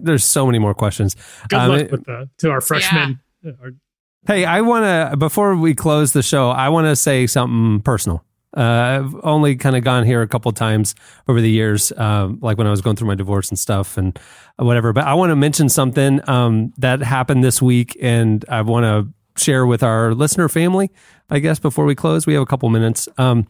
[0.00, 1.14] There's so many more questions.
[1.48, 3.12] Good Um, luck with the, to our freshmen.
[3.12, 3.72] Uh, our-
[4.26, 8.24] Hey, I want to before we close the show, I want to say something personal.
[8.56, 10.94] Uh, I've only kind of gone here a couple times
[11.28, 14.18] over the years, um, like when I was going through my divorce and stuff and
[14.56, 14.92] whatever.
[14.92, 19.42] But I want to mention something um, that happened this week, and I want to
[19.42, 20.90] share with our listener family.
[21.30, 23.08] I guess before we close, we have a couple minutes.
[23.18, 23.46] Um,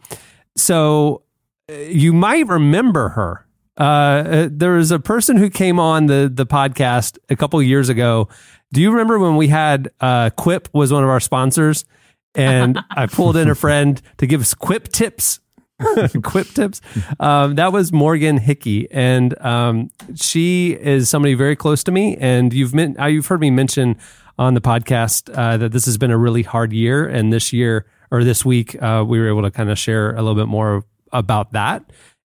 [0.55, 1.23] so
[1.69, 3.45] uh, you might remember her.
[3.79, 7.87] Uh, uh, there was a person who came on the the podcast a couple years
[7.89, 8.27] ago.
[8.71, 11.85] Do you remember when we had uh, Quip was one of our sponsors,
[12.35, 15.39] and I pulled in a friend to give us Quip tips.
[16.23, 16.81] Quip tips.
[17.19, 22.17] Um, that was Morgan Hickey, and um, she is somebody very close to me.
[22.17, 23.97] And you've men- uh, you've heard me mention
[24.37, 27.85] on the podcast uh, that this has been a really hard year, and this year
[28.11, 30.83] or this week uh, we were able to kind of share a little bit more
[31.11, 31.83] about that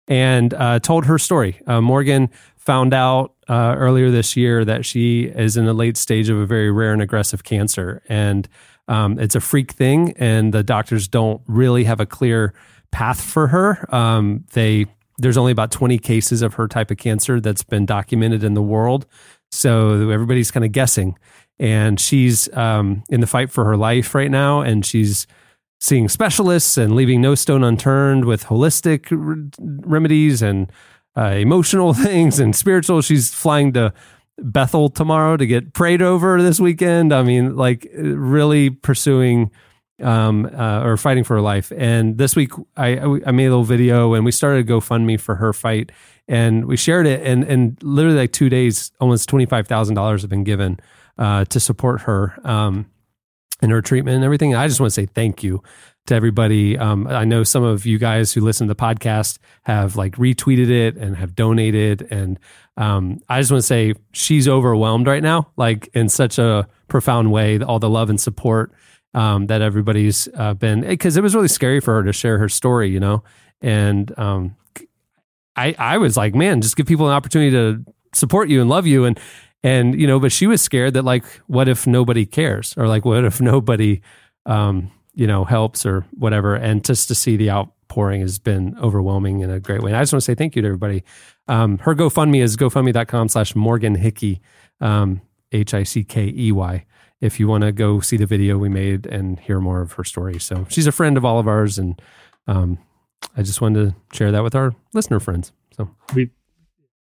[0.09, 1.61] and uh, told her story.
[1.67, 2.31] Uh, Morgan
[2.65, 6.47] found out uh, earlier this year that she is in the late stage of a
[6.47, 8.49] very rare and aggressive cancer, and
[8.89, 12.55] um, it's a freak thing, and the doctors don't really have a clear
[12.91, 13.95] path for her.
[13.95, 14.87] Um, they
[15.19, 18.63] there's only about 20 cases of her type of cancer that's been documented in the
[18.63, 19.07] world,
[19.53, 21.17] so everybody's kind of guessing.
[21.59, 25.27] And she's um, in the fight for her life right now, and she's
[25.81, 29.51] seeing specialists and leaving no stone unturned with holistic r-
[29.87, 30.73] remedies and
[31.17, 33.03] uh, emotional things and spiritual.
[33.03, 33.93] She's flying to
[34.39, 37.13] Bethel tomorrow to get prayed over this weekend.
[37.13, 39.51] I mean, like really pursuing
[40.03, 41.73] um, uh, or fighting for her life.
[41.77, 45.37] And this week, I I made a little video and we started a GoFundMe for
[45.37, 45.93] her fight,
[46.27, 47.25] and we shared it.
[47.25, 50.81] And and literally like two days, almost twenty five thousand dollars have been given
[51.19, 52.37] uh, to support her.
[52.45, 52.87] Um,
[53.63, 54.55] and her treatment and everything.
[54.55, 55.63] I just want to say thank you
[56.07, 56.77] to everybody.
[56.77, 60.69] Um, I know some of you guys who listen to the podcast have like retweeted
[60.69, 62.07] it and have donated.
[62.11, 62.39] And
[62.77, 67.33] um, I just want to say she's overwhelmed right now, like in such a profound
[67.33, 68.73] way, all the love and support
[69.15, 72.49] um, that everybody's uh, been, because it was really scary for her to share her
[72.49, 73.23] story, you know?
[73.63, 74.57] And um,
[75.57, 78.87] I, I was like, man, just give people an opportunity to support you and love
[78.87, 79.07] you.
[79.07, 79.19] And,
[79.63, 83.07] and, you know, but she was scared that like, what if nobody cares or like,
[83.07, 84.03] what if nobody,
[84.45, 86.55] um, you know, helps or whatever.
[86.55, 89.91] And just to see the outpouring has been overwhelming in a great way.
[89.91, 91.05] And I just want to say thank you to everybody.
[91.49, 94.41] Um, her GoFundMe is gofundme.com slash Morgan Hickey,
[94.81, 95.21] um,
[95.53, 96.85] H I C K E Y.
[97.21, 100.05] If you want to go see the video we made and hear more of her
[100.05, 100.39] story.
[100.39, 102.01] So she's a friend of all of ours and,
[102.47, 102.79] um,
[103.37, 105.53] I just wanted to share that with our listener friends.
[105.77, 106.31] So we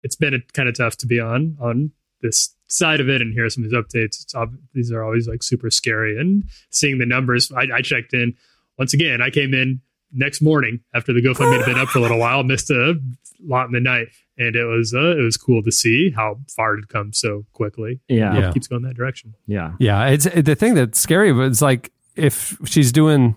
[0.03, 3.49] it's been kind of tough to be on on this side of it and hear
[3.49, 4.21] some of these updates.
[4.23, 7.51] It's ob- these are always like super scary and seeing the numbers.
[7.51, 8.35] I, I checked in
[8.77, 9.21] once again.
[9.21, 9.81] I came in
[10.13, 12.95] next morning after the GoFundMe had been up for a little while, missed a
[13.43, 14.07] lot in the night,
[14.37, 17.45] and it was uh, it was cool to see how far it had come so
[17.53, 17.99] quickly.
[18.07, 18.29] Yeah.
[18.29, 18.51] Hope it Yeah.
[18.51, 19.35] keeps going that direction.
[19.47, 19.73] Yeah.
[19.79, 21.31] Yeah, it's the thing that's scary.
[21.33, 23.35] But it's like if she's doing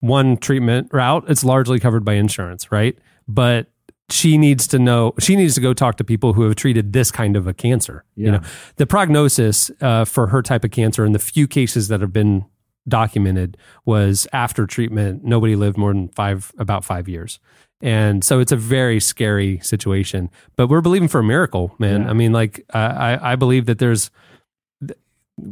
[0.00, 2.96] one treatment route, it's largely covered by insurance, right?
[3.26, 3.66] But
[4.10, 5.14] she needs to know.
[5.18, 8.04] She needs to go talk to people who have treated this kind of a cancer.
[8.16, 8.40] You know,
[8.76, 12.46] the prognosis uh, for her type of cancer in the few cases that have been
[12.88, 17.38] documented was after treatment, nobody lived more than five about five years.
[17.80, 22.02] And so it's a very scary situation, but we're believing for a miracle, man.
[22.02, 22.10] Yeah.
[22.10, 24.10] I mean, like I, I I believe that there's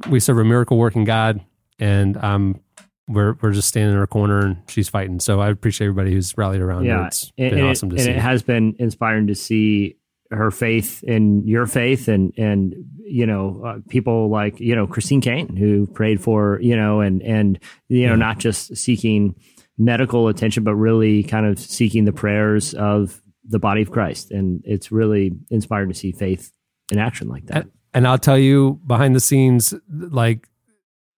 [0.09, 1.41] we serve a miracle working God,
[1.79, 2.61] and um,
[3.09, 5.21] we're we're just standing in her corner and she's fighting.
[5.21, 6.89] So I appreciate everybody who's rallied around her.
[6.89, 8.09] yeah, It's and, been and awesome it, to see.
[8.11, 9.97] and it has been inspiring to see
[10.33, 12.75] her faith in your faith and and
[13.05, 17.23] you know uh, people like you know Christine Caine who prayed for you know and
[17.23, 19.37] and you know not just seeking
[19.79, 24.61] medical attention but really kind of seeking the prayers of the body of Christ and
[24.65, 26.51] it's really inspiring to see faith
[26.91, 27.63] in action like that.
[27.63, 30.49] And, and I'll tell you behind the scenes, like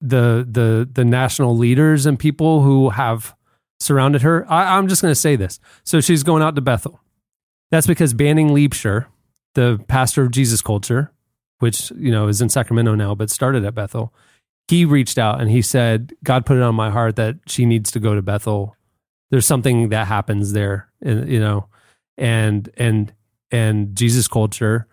[0.00, 3.34] the the the national leaders and people who have
[3.80, 4.50] surrounded her.
[4.50, 5.60] I, I'm just going to say this.
[5.84, 7.00] So she's going out to Bethel.
[7.70, 9.06] That's because Banning Liebscher,
[9.54, 11.12] the pastor of Jesus Culture,
[11.58, 14.14] which you know is in Sacramento now, but started at Bethel.
[14.68, 17.90] He reached out and he said, "God put it on my heart that she needs
[17.92, 18.76] to go to Bethel.
[19.30, 21.68] There's something that happens there, and you know,
[22.16, 23.12] and and
[23.50, 24.86] and Jesus Culture."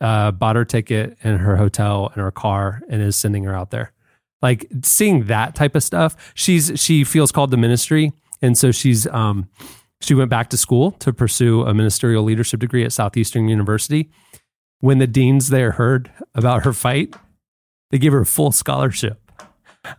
[0.00, 3.70] uh, bought her ticket and her hotel and her car and is sending her out
[3.70, 3.92] there.
[4.42, 9.06] Like seeing that type of stuff, she's she feels called to ministry, and so she's
[9.08, 9.48] um
[10.00, 14.10] she went back to school to pursue a ministerial leadership degree at Southeastern University.
[14.80, 17.14] When the deans there heard about her fight,
[17.90, 19.20] they gave her a full scholarship.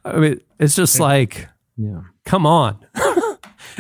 [0.04, 1.48] I mean, it's just like,
[1.78, 2.02] Yeah.
[2.26, 2.84] come on.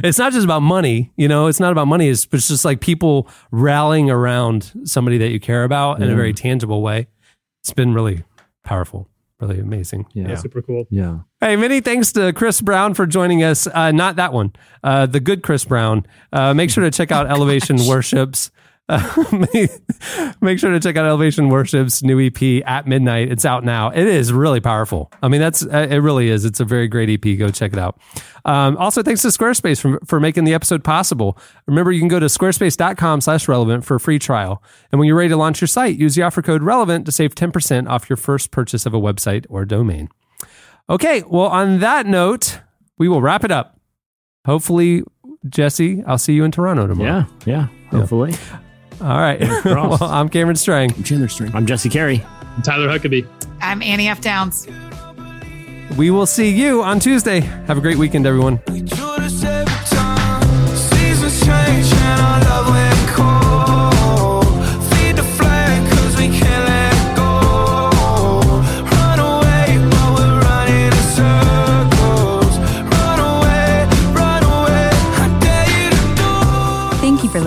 [0.03, 2.07] it's not just about money, you know, it's not about money.
[2.07, 6.33] It's, it's just like people rallying around somebody that you care about in a very
[6.33, 7.07] tangible way.
[7.63, 8.23] It's been really
[8.63, 9.07] powerful,
[9.41, 10.05] really amazing.
[10.13, 10.35] Yeah.
[10.35, 10.85] Super cool.
[10.89, 11.19] Yeah.
[11.39, 13.67] Hey, many thanks to Chris Brown for joining us.
[13.67, 14.53] Uh, not that one,
[14.83, 16.05] uh, the good Chris Brown.
[16.31, 18.51] Uh, make sure to check out Elevation Worships.
[20.13, 23.31] Uh, make, sure to check out Elevation Worship's new EP at midnight.
[23.31, 23.89] It's out now.
[23.89, 25.09] It is really powerful.
[25.21, 25.99] I mean, that's uh, it.
[25.99, 26.43] Really is.
[26.43, 27.37] It's a very great EP.
[27.37, 27.99] Go check it out.
[28.43, 31.37] Um, also, thanks to Squarespace for, for making the episode possible.
[31.67, 34.61] Remember, you can go to squarespace.com/relevant for a free trial.
[34.91, 37.33] And when you're ready to launch your site, use the offer code relevant to save
[37.33, 40.09] 10% off your first purchase of a website or domain.
[40.89, 42.59] Okay, well, on that note,
[42.97, 43.79] we will wrap it up.
[44.45, 45.03] Hopefully,
[45.47, 47.25] Jesse, I'll see you in Toronto tomorrow.
[47.45, 47.67] Yeah.
[47.91, 47.99] Yeah.
[47.99, 48.35] Hopefully.
[49.01, 49.39] All right.
[49.65, 50.93] well, I'm Cameron Strang.
[50.93, 51.51] I'm Chandler String.
[51.55, 52.23] I'm Jesse Carey.
[52.55, 53.27] I'm Tyler Huckabee.
[53.59, 54.21] I'm Annie F.
[54.21, 54.67] Downs.
[55.97, 57.39] We will see you on Tuesday.
[57.39, 58.61] Have a great weekend, everyone.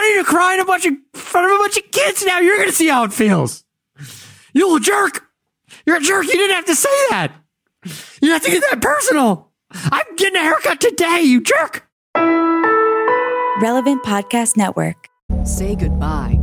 [0.00, 2.38] Funny to cry in a bunch of in front of a bunch of kids now?
[2.38, 3.64] You're gonna see how it feels.
[4.54, 5.26] You little jerk.
[5.86, 6.24] You're a jerk.
[6.24, 7.32] You didn't have to say that.
[8.20, 9.50] You have to get that personal.
[9.70, 11.86] I'm getting a haircut today, you jerk.
[13.62, 15.08] Relevant Podcast Network.
[15.44, 16.39] Say goodbye